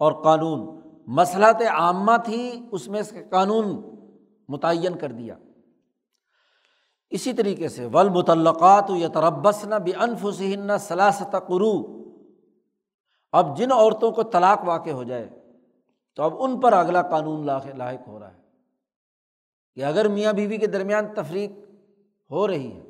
[0.00, 3.96] اور قانون مسلط عامہ تھی، اس میں سے قانون
[4.48, 5.34] متعین کر دیا۔
[7.10, 12.02] اسی طریقے سے ول متعلقات یا تربس نہ بے انف سہن سلاست قرو
[13.32, 15.28] اب جن عورتوں کو طلاق واقع ہو جائے،
[16.16, 18.42] تو اب ان پر اگلا قانون لاحق ہو رہا ہے۔
[19.74, 21.50] کہ اگر میاں بیوی کے درمیان تفریق
[22.30, 22.82] ہو رہی ہے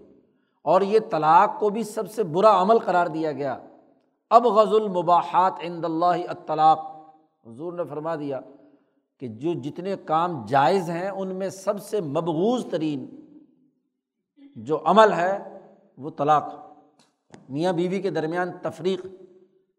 [0.62, 3.58] اور یہ طلاق کو بھی سب سے برا عمل قرار دیا گیا،
[4.30, 6.91] اب غز المباحات عند اللہ اطلاق
[7.46, 8.40] حضور نے فرما دیا
[9.20, 13.10] کہ جو جتنے کام جائز ہیں، ان میں سب سے مبغوض ترین
[14.56, 15.58] جو عمل ہے،
[15.96, 16.54] وہ طلاق۔
[17.48, 19.06] میاں بیوی کے درمیان تفریق،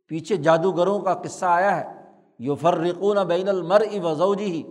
[0.08, 4.64] پیچھے جادوگروں کا قصہ آیا ہے۔ یوفرقون بین المر وضوجی ہی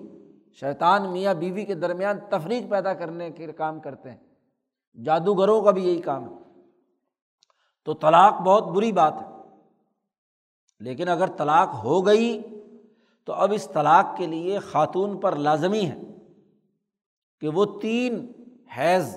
[0.53, 4.19] شیطان میاں بیوی کے درمیان تفریق پیدا کرنے کے کام کرتے ہیں۔
[5.05, 6.35] جادوگروں کا بھی یہی کام ہے۔
[7.85, 9.27] تو طلاق بہت بری بات ہے۔
[10.81, 12.43] لیکن اگر طلاق ہو گئی
[13.25, 15.97] تو اب اس طلاق کے لیے خاتون پر لازمی ہے
[17.41, 18.33] کہ وہ تین
[18.79, 19.17] حیض،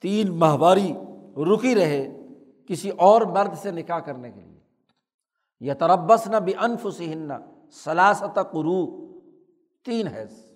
[0.00, 0.92] تین ماہواری
[1.36, 2.16] رکی رہے
[2.68, 4.60] کسی اور مرد سے نکاح کرنے کے لیے۔
[5.60, 6.86] یا تربس نہ بھی انف
[7.72, 9.08] سلاست قرو
[9.84, 10.48] تین حیض۔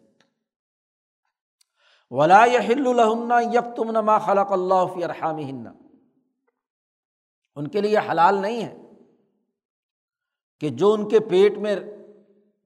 [2.10, 5.66] ولا ہل الحمن یب تم نما خلق اللہ فی ارحام ہن
[7.54, 8.78] ان کے لیے حلال نہیں ہے
[10.60, 11.76] کہ جو ان کے پیٹ میں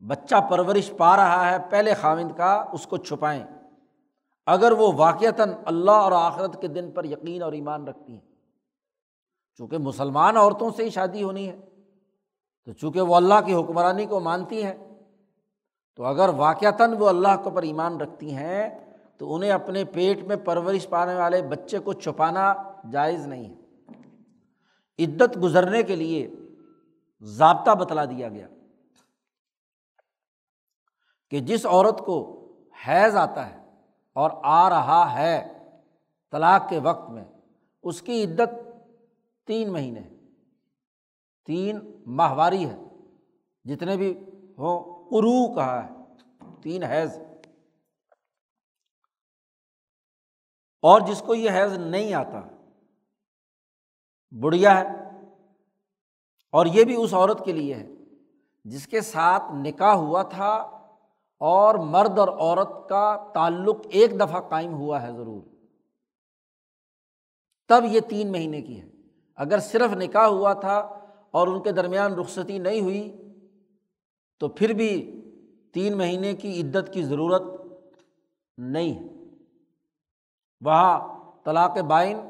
[0.00, 3.44] بچہ پرورش پا رہا ہے، پہلے خاوند کا اس کو چھپائیں۔
[4.46, 8.20] اگر وہ واقعتاً اللہ اور آخرت کے دن پر یقین اور ایمان رکھتی ہیں۔
[9.58, 11.60] چونکہ مسلمان عورتوں سے ہی شادی ہونی ہے۔
[12.64, 14.74] تو چونکہ وہ اللہ کی حکمرانی کو مانتی ہیں،
[15.96, 20.36] تو اگر واقعتاً وہ اللہ کے اوپر ایمان رکھتی ہیں، تو انہیں اپنے پیٹ میں
[20.36, 22.54] پرورش پانے والے بچے کو چھپانا
[22.92, 23.66] جائز نہیں ہے۔
[25.04, 26.30] عدت گزرنے کے لیے
[27.20, 28.46] ضابطہ بتلا دیا گیا۔
[31.30, 32.42] کہ جس عورت کو
[32.88, 33.70] حیض آتا ہے
[34.12, 35.52] اور آ رہا ہے
[36.30, 37.24] طلاق کے وقت میں،
[37.82, 38.48] اس کی عدت
[39.46, 40.00] تین مہینے
[41.44, 42.76] تین ماہواری ہے۔
[43.64, 44.18] جتنے بھی
[44.58, 45.90] ہوں قرو کہا ہے۔
[46.62, 47.18] تین حیض۔
[50.82, 52.40] اور جس کو یہ حیض نہیں آتا،
[54.40, 54.86] بڑھیا ہے۔
[56.52, 57.88] اور یہ بھی اس عورت کے لیے ہے۔
[58.64, 60.75] جس کے ساتھ نکاح ہوا تھا
[61.38, 65.42] اور مرد اور عورت کا تعلق ایک دفعہ قائم ہوا ہے ضرور۔
[67.68, 68.88] تب یہ تین مہینے کی ہے
[69.36, 70.76] اگر صرف نکاح ہوا تھا
[71.30, 73.32] اور ان کے درمیان رخصتی نہیں ہوئی،
[74.40, 75.22] تو پھر بھی
[75.74, 77.42] تین مہینے کی عدت کی ضرورت
[78.58, 79.34] نہیں ہے۔
[80.60, 82.20] وہاں طلاق بائن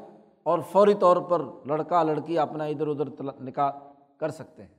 [0.43, 3.71] اور فوری طور پر لڑکا لڑکی اپنا ادھر ادھر نکاح
[4.17, 4.76] کر سکتے ہیں۔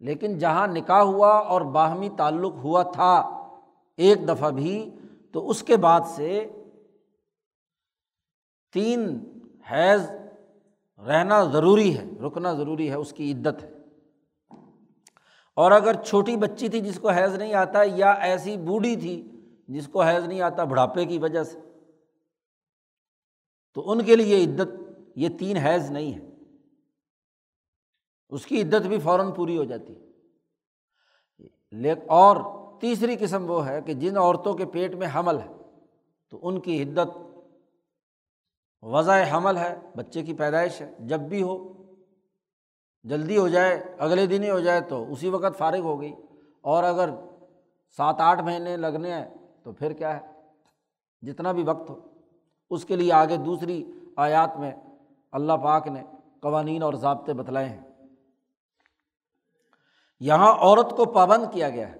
[0.00, 3.20] لیکن جہاں نکاح ہوا اور باہمی تعلق ہوا تھا
[3.96, 4.90] ایک دفعہ بھی،
[5.32, 6.50] تو اس کے بعد سے
[8.72, 9.18] تین
[9.70, 10.10] حیض
[11.06, 13.70] رہنا ضروری ہے، رکنا ضروری ہے، اس کی عدت ہے۔
[15.54, 19.30] اور اگر چھوٹی بچی تھی جس کو حیض نہیں آتا یا ایسی بوڑھی تھی
[19.68, 21.58] جس کو حیض نہیں آتا بڑھاپے کی وجہ سے،
[23.74, 24.68] تو ان کے لیے عدت
[25.16, 26.27] یہ تین حیض نہیں ہے۔
[28.28, 29.94] اس کی عدت بھی فوراً پوری ہو جاتی۔
[31.72, 32.36] لیک اور
[32.80, 35.52] تیسری قسم وہ ہے کہ جن عورتوں کے پیٹ میں حمل ہے،
[36.30, 37.18] تو ان کی عدت
[38.82, 41.72] وضع حمل ہے، بچے کی پیدائش ہے۔ جب بھی ہو،
[43.02, 46.12] جلدی ہو جائے، اگلے دن ہی ہو جائے، تو اسی وقت فارغ ہو گئی۔
[46.60, 47.10] اور اگر
[47.96, 50.32] سات آٹھ مہینے لگنے ہیں، تو پھر کیا ہے؟
[51.22, 52.00] جتنا بھی وقت ہو،
[52.70, 54.72] اس کے لیے آگے دوسری آیات میں
[55.32, 56.02] اللہ پاک نے
[56.40, 57.87] قوانین اور ضابطے بتلائے ہیں۔
[60.20, 61.96] یہاں عورت کو پابند کیا گیا ہے،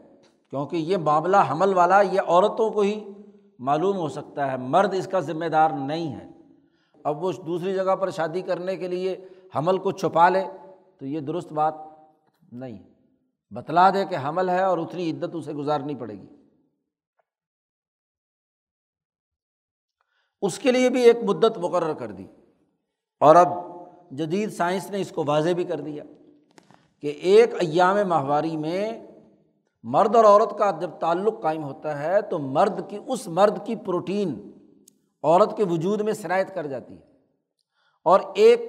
[0.50, 3.04] کیونکہ یہ معاملہ حمل والا یہ عورتوں کو ہی
[3.58, 6.28] معلوم ہو سکتا ہے، مرد اس کا ذمہ دار نہیں ہے۔
[7.04, 10.44] اب وہ دوسری جگہ پر شادی کرنے کے لیے حمل کو چھپا لے
[10.98, 11.74] تو یہ درست بات
[12.52, 12.78] نہیں۔
[13.50, 16.26] بتلا دے کہ حمل ہے اور اتنی عدت اسے گزارنی پڑے گی۔
[20.42, 22.26] اس کے لیے بھی ایک مدت مقرر کر دی۔
[23.20, 23.48] اور اب
[24.10, 26.04] جدید سائنس نے اس کو واضح بھی کر دیا۔
[27.00, 29.06] کہ ایک ایام ماہواری میں
[29.82, 33.76] مرد اور عورت کا جب تعلق قائم ہوتا ہے تو مرد کی، اس مرد کی
[33.76, 34.50] پروٹین
[35.22, 37.00] عورت کے وجود میں شرائط کر جاتی ہے۔
[38.04, 38.60] اور ایک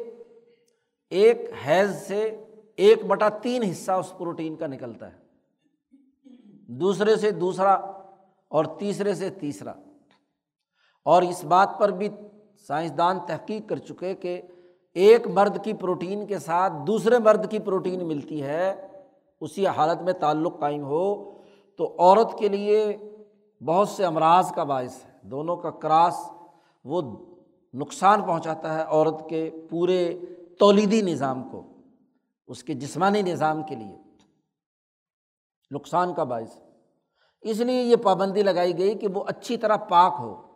[1.09, 2.43] ایک حیض سے
[2.75, 5.17] ایک بٹا تین حصہ اس پروٹین کا نکلتا ہے۔
[6.67, 7.73] دوسرے سے دوسرا
[8.47, 9.73] اور تیسرے سے تیسرا۔
[11.05, 12.09] اور اس بات پر بھی
[12.67, 14.41] سائنسدان تحقیق کر چکے کہ
[14.93, 18.87] ایک مرد کی پروٹین کے ساتھ دوسرے مرد کی پروٹین ملتی ہے،
[19.41, 21.31] اسی حالت میں تعلق قائم ہو
[21.77, 22.97] تو عورت کے لیے
[23.65, 26.31] بہت سے امراض کا باعث ہے۔ دونوں کا کراس
[26.83, 27.01] وہ
[27.73, 30.19] نقصان پہنچاتا ہے عورت کے پورے
[30.59, 31.63] تولیدی نظام کو،
[32.47, 33.97] اس کے جسمانی نظام کے لیے۔
[35.71, 36.57] نقصان کا باعث۔
[37.41, 40.48] اس لیے یہ پابندی لگائی گئی کہ وہ اچھی طرح پاک ہو۔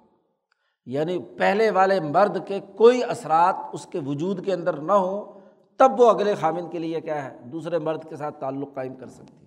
[0.85, 5.39] یعنی پہلے والے مرد کے کوئی اثرات اس کے وجود کے اندر نہ ہوں،
[5.79, 9.07] تب وہ اگلے خامن کے لیے کیا ہے، دوسرے مرد کے ساتھ تعلق قائم کر
[9.07, 9.45] سکتی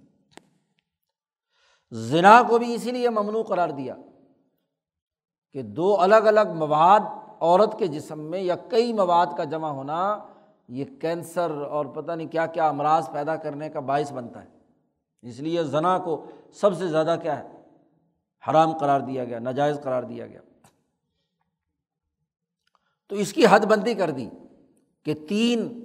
[1.92, 3.94] زنا کو بھی اسی لیے ممنوع قرار دیا
[5.54, 7.00] کہ دو الگ الگ مواد
[7.40, 10.18] عورت کے جسم میں یا کئی مواد کا جمع ہونا،
[10.68, 14.48] یہ کینسر اور پتہ نہیں کیا کیا امراض پیدا کرنے کا باعث بنتا ہے۔
[15.22, 17.48] اس لیے زنا کو سب سے زیادہ کیا ہے،
[18.50, 20.40] حرام قرار دیا گیا، ناجائز قرار دیا گیا۔
[23.08, 24.28] تو اس کی حد بندی کر دی
[25.04, 25.84] کہ تین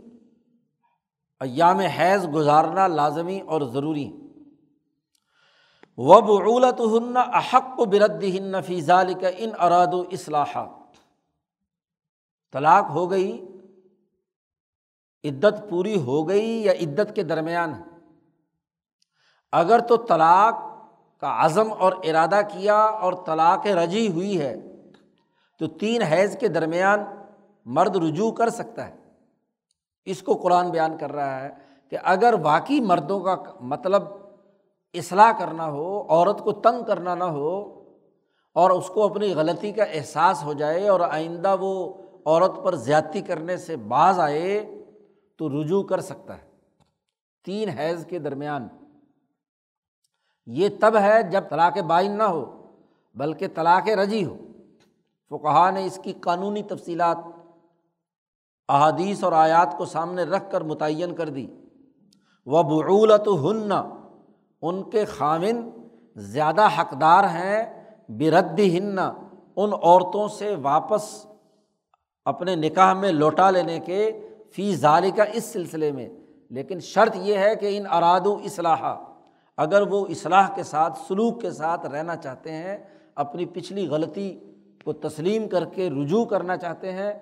[1.39, 4.11] ایام حیض گزارنا لازمی اور ضروری
[5.97, 10.69] وب اولت ہن احق و برد ہن فیضال کا ان اراد و اصلاحات
[12.53, 13.45] طلاق ہو گئی،
[15.23, 17.73] عدت پوری ہو گئی یا عدت کے درمیان
[19.51, 20.55] اگر تو طلاق
[21.19, 24.70] کا عزم اور ارادہ کیا اور طلاق رجی ہوئی ہے
[25.61, 26.99] تو تین حیض کے درمیان
[27.65, 28.95] مرد رجوع کر سکتا ہے۔
[30.05, 31.49] اس کو قرآن بیان کر رہا ہے
[31.89, 34.03] کہ اگر واقعی مردوں کا مطلب
[34.93, 37.83] اصلاح کرنا ہو، عورت کو تنگ کرنا نہ ہو
[38.53, 41.93] اور اس کو اپنی غلطی کا احساس ہو جائے اور آئندہ وہ
[42.25, 44.83] عورت پر زیادتی کرنے سے باز آئے
[45.37, 46.47] تو رجوع کر سکتا ہے۔
[47.45, 48.67] تین حیض کے درمیان۔
[50.45, 52.67] یہ تب ہے جب طلاق بائن نہ ہو،
[53.15, 54.37] بلکہ طلاق رجی ہو۔
[55.31, 57.17] فقہ نے اس کی قانونی تفصیلات،
[58.69, 61.47] احادیث اور آیات کو سامنے رکھ کر متعین کر دی۔
[62.45, 63.71] وہ بعولت ہن
[64.61, 65.69] ان کے خامن
[66.15, 68.99] زیادہ حقدار ہیں برد ہن
[69.55, 71.25] ان عورتوں سے واپس
[72.25, 76.09] اپنے نکاح میں لوٹا لینے کے، فی ظالی کا اس سلسلے میں۔
[76.49, 78.95] لیکن شرط یہ ہے کہ ان اراد و اصلاح
[79.57, 82.77] اگر وہ اصلاح کے ساتھ، سلوک کے ساتھ رہنا چاہتے ہیں،
[83.15, 84.39] اپنی پچھلی غلطی
[84.83, 87.13] کو تسلیم کر کے رجوع کرنا چاہتے ہیں،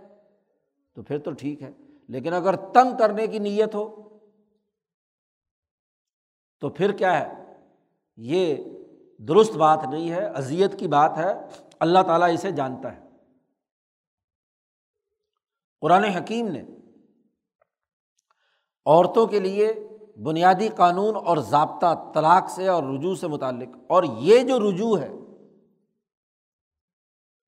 [0.93, 1.71] تو پھر تو ٹھیک ہے۔
[2.07, 4.09] لیکن اگر تنگ کرنے کی نیت ہو،
[6.59, 7.53] تو پھر کیا ہے؟
[8.17, 8.55] یہ
[9.17, 11.33] درست بات نہیں ہے، اذیت کی بات ہے۔
[11.79, 13.01] اللہ تعالیٰ اسے جانتا ہے۔
[15.81, 16.63] قرآن حکیم نے
[18.85, 19.73] عورتوں کے لیے
[20.23, 25.09] بنیادی قانون اور ضابطہ طلاق سے اور رجوع سے متعلق، اور یہ جو رجوع ہے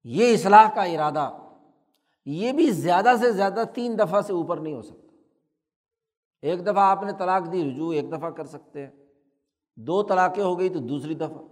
[0.04, 1.32] یہ اصلاح کا ارادہ
[2.26, 5.16] یہ بھی زیادہ سے زیادہ تین دفعہ سے اوپر نہیں ہو سکتا۔
[6.42, 8.92] ایک دفعہ آپ نے طلاق دی، رجوع ایک دفعہ کر سکتے ہیں۔
[9.78, 11.44] دو طلاقیں ہو گئی تو دوسری دفعہ۔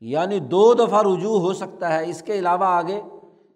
[0.00, 3.00] یعنی دو دفعہ رجوع ہو سکتا ہے۔ اس کے علاوہ آگے،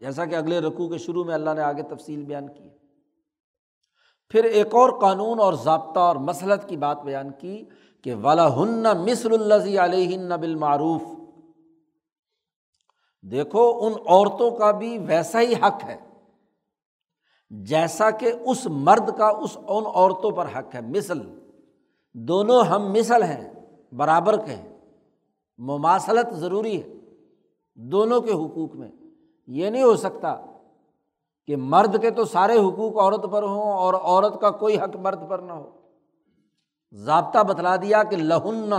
[0.00, 2.68] جیسا کہ اگلے رقوع کے شروع میں اللہ نے آگے تفصیل بیان کی۔
[4.28, 7.64] پھر ایک اور قانون اور ضابطہ اور مسلط کی بات بیان کی
[8.02, 11.15] کہ والا ہن مصر الزی علیہ بالمعروف۔
[13.22, 15.96] دیکھو، ان عورتوں کا بھی ویسا ہی حق ہے،
[17.50, 21.20] جیسا کہ اس مرد کا اس ان عورتوں پر حق ہے۔ مثل،
[22.14, 23.48] دونوں ہم مثل ہیں،
[23.92, 24.78] برابر کے ہیں،
[25.58, 26.88] مماثلت ضروری ہے
[27.74, 28.90] دونوں کے حقوق میں۔
[29.46, 30.34] یہ نہیں ہو سکتا
[31.46, 35.28] کہ مرد کے تو سارے حقوق عورت پر ہوں اور عورت کا کوئی حق مرد
[35.28, 35.70] پر نہ ہو۔
[36.92, 38.72] ضابطہ بتلا دیا کہ لہن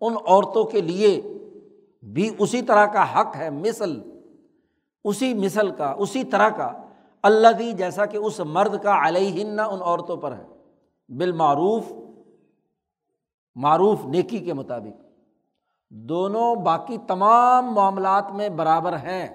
[0.00, 1.20] ان عورتوں کے لیے
[2.02, 4.00] بھی اسی طرح کا حق ہے، مثل،
[5.04, 6.72] اسی مثل کا، اسی طرح کا۔
[7.22, 10.46] اللہ دی جیسا کہ اس مرد کا علیہ ان عورتوں پر ہے۔
[11.08, 11.92] بالمعروف،
[13.54, 15.04] معروف نیکی کے مطابق۔
[15.90, 19.28] دونوں باقی تمام معاملات میں برابر ہیں۔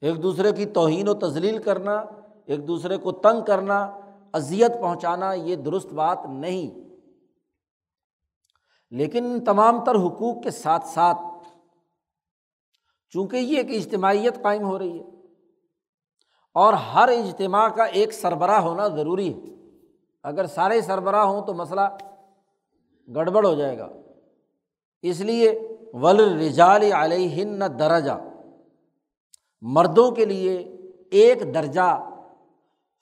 [0.00, 2.04] ایک دوسرے کی توہین و تزلیل کرنا،
[2.46, 3.98] ایک دوسرے کو تنگ کرنا،
[4.32, 6.87] اذیت پہنچانا، یہ درست بات نہیں۔
[8.92, 11.18] لیکن ان تمام تر حقوق کے ساتھ ساتھ،
[13.14, 15.04] چونکہ یہ ایک اجتماعیت قائم ہو رہی ہے،
[16.56, 19.56] اور ہر اجتماع کا ایک سربراہ ہونا ضروری ہے۔
[20.24, 21.88] اگر سارے سربراہ ہوں تو مسئلہ
[23.08, 23.88] گڑبڑ ہو جائے گا۔
[25.04, 25.52] اس لیے
[25.94, 27.44] ول رجال علیہ
[27.78, 28.18] درجہ،
[29.62, 30.56] مردوں کے لیے
[31.12, 31.88] ایک درجہ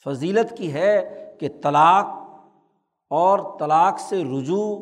[0.06, 0.94] فضیلت کی ہے
[1.40, 2.06] کہ طلاق
[3.10, 4.76] اور طلاق سے رجوع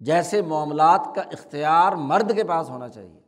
[0.00, 3.20] جیسے معاملات کا اختیار مرد کے پاس ہونا چاہیے۔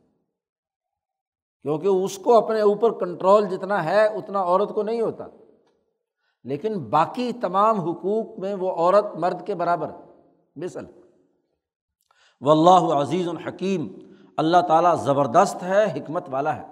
[1.61, 5.25] کیونکہ اس کو اپنے اوپر کنٹرول جتنا ہے، اتنا عورت کو نہیں ہوتا۔
[6.43, 9.91] لیکن باقی تمام حقوق میں وہ عورت مرد کے برابر
[10.55, 10.85] مثل
[12.41, 13.87] و اللہ عزیز الحکیم
[14.37, 16.65] اللہ تعالیٰ زبردست ہے، حکمت والا ہے۔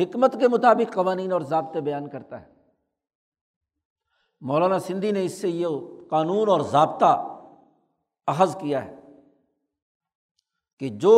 [0.00, 2.46] حکمت کے مطابق قوانین اور ضابطے بیان کرتا ہے۔
[4.40, 5.66] مولانا سندھی نے اس سے یہ
[6.10, 7.38] قانون اور ضابطہ
[8.26, 8.97] اخذ کیا ہے۔
[10.80, 11.14] کہ جو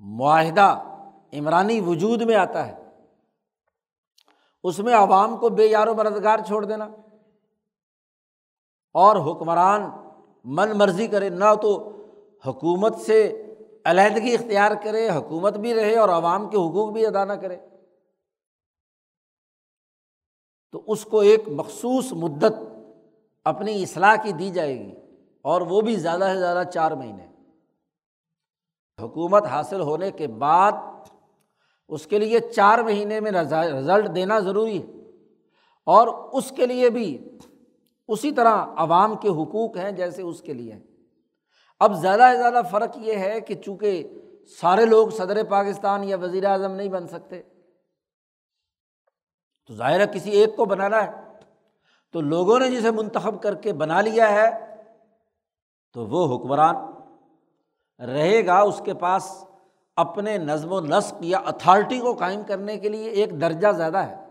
[0.00, 0.68] معاہدہ
[1.38, 2.74] عمرانی وجود میں آتا ہے،
[4.64, 6.84] اس میں عوام کو بے یار و مددگار چھوڑ دینا،
[8.94, 9.88] اور حکمران
[10.56, 11.72] من مرضی کرے، نہ تو
[12.44, 13.20] حکومت سے
[13.86, 17.56] علیحدگی اختیار کرے، حکومت بھی رہے اور عوام کے حقوق بھی ادا نہ کرے۔
[20.74, 22.54] تو اس کو ایک مخصوص مدت
[23.46, 24.94] اپنی اصلاح کی دی جائے گی،
[25.44, 27.26] اور وہ بھی زیادہ سے زیادہ چار مہینے۔
[29.02, 30.72] حکومت حاصل ہونے کے بعد
[31.88, 34.98] اس کے لیے چار مہینے میں رزلٹ دینا ضروری ہے۔
[35.86, 37.38] اور اس کے لیے بھی
[38.08, 40.74] اسی طرح عوام کے حقوق ہیں جیسے اس کے لیے
[41.80, 44.08] اب زیادہ سے زیادہ فرق یہ ہے کہ چونکہ
[44.60, 47.42] سارے لوگ صدر پاکستان یا وزیر اعظم نہیں بن سکتے،
[49.66, 51.10] تو ظاہر ہے کسی ایک کو بنانا ہے۔
[52.12, 54.74] تو لوگوں نے جسے منتخب کر کے بنا لیا ہے،
[55.92, 56.74] تو وہ حکمران
[58.06, 59.44] رہے گا اس کے پاس
[59.96, 64.28] اپنے نظم و نسق یا اتھارٹی کو قائم کرنے کے لیے ایک درجہ زیادہ ہے۔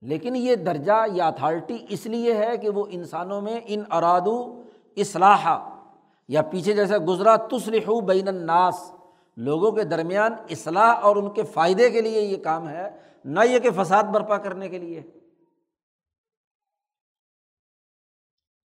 [0.00, 4.62] لیکن یہ درجہ یا اتھارٹی اس لیے ہے کہ وہ انسانوں میں ان ارادو
[4.96, 5.68] اصلاح
[6.28, 8.92] یا پیچھے جیسے گزرا تسلح بین الناس،
[9.36, 13.58] لوگوں کے درمیان اصلاح اور ان کے فائدے کے لیے یہ کام ہے، نہ یہ
[13.58, 15.02] کہ فساد برپا کرنے کے لیے۔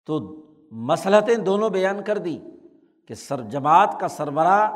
[0.07, 2.39] تو مسلطیں دونوں بیان کر دی۔
[3.11, 4.71] کہ سر جماعت کا سربراہ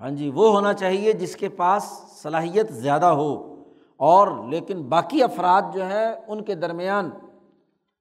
[0.00, 1.82] ہاں جی وہ ہونا چاہیے جس کے پاس
[2.22, 3.62] صلاحیت زیادہ ہو۔
[3.96, 7.10] اور لیکن باقی افراد جو ہیں، ان کے درمیان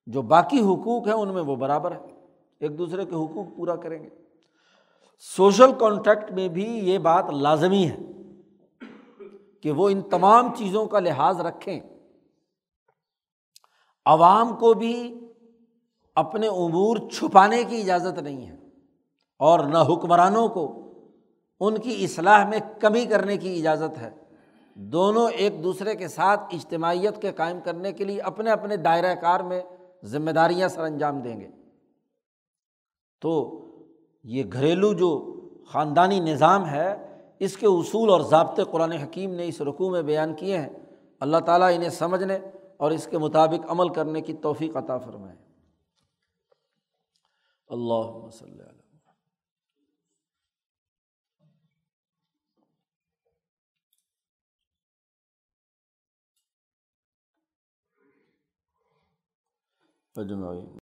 [0.06, 2.00] جو باقی حقوق ہیں، ان میں وہ برابر ہے
[2.60, 4.10] ایک دوسرے کے حقوق پورا کریں گے۔
[5.20, 7.98] سوشل کانٹیکٹ میں بھی یہ بات لازمی ہے
[9.64, 11.80] کہ وہ ان تمام چیزوں کا لحاظ رکھیں۔
[14.06, 15.20] عوام کو بھی
[16.16, 18.65] اپنے امور چھپانے کی اجازت نہیں ہے۔
[19.40, 20.82] اور نہ حکمرانوں کو،
[21.60, 24.10] ان کی اصلاح میں کمی کرنے کی اجازت ہے۔
[24.76, 29.40] دونوں ایک دوسرے کے ساتھ اجتماعیت کے قائم کرنے کے لیے اپنے اپنے دائرۂ کار
[29.40, 29.62] میں
[30.04, 31.48] ذمہ داریاں سر انجام دیں گے۔
[33.22, 33.62] تو
[34.24, 39.62] یہ گھریلو جو خاندانی نظام ہے، اس کے اصول اور ضابطے قرآن حکیم نے اس
[39.62, 40.70] رقوع میں بیان کیے ہیں۔
[41.20, 42.40] اللہ تعالیٰ انہیں سمجھنے
[42.78, 45.36] اور اس کے مطابق عمل کرنے کی توفیق عطا فرمائے۔
[47.68, 48.85] اللہ وسلم۔
[60.20, 60.68] اجمعین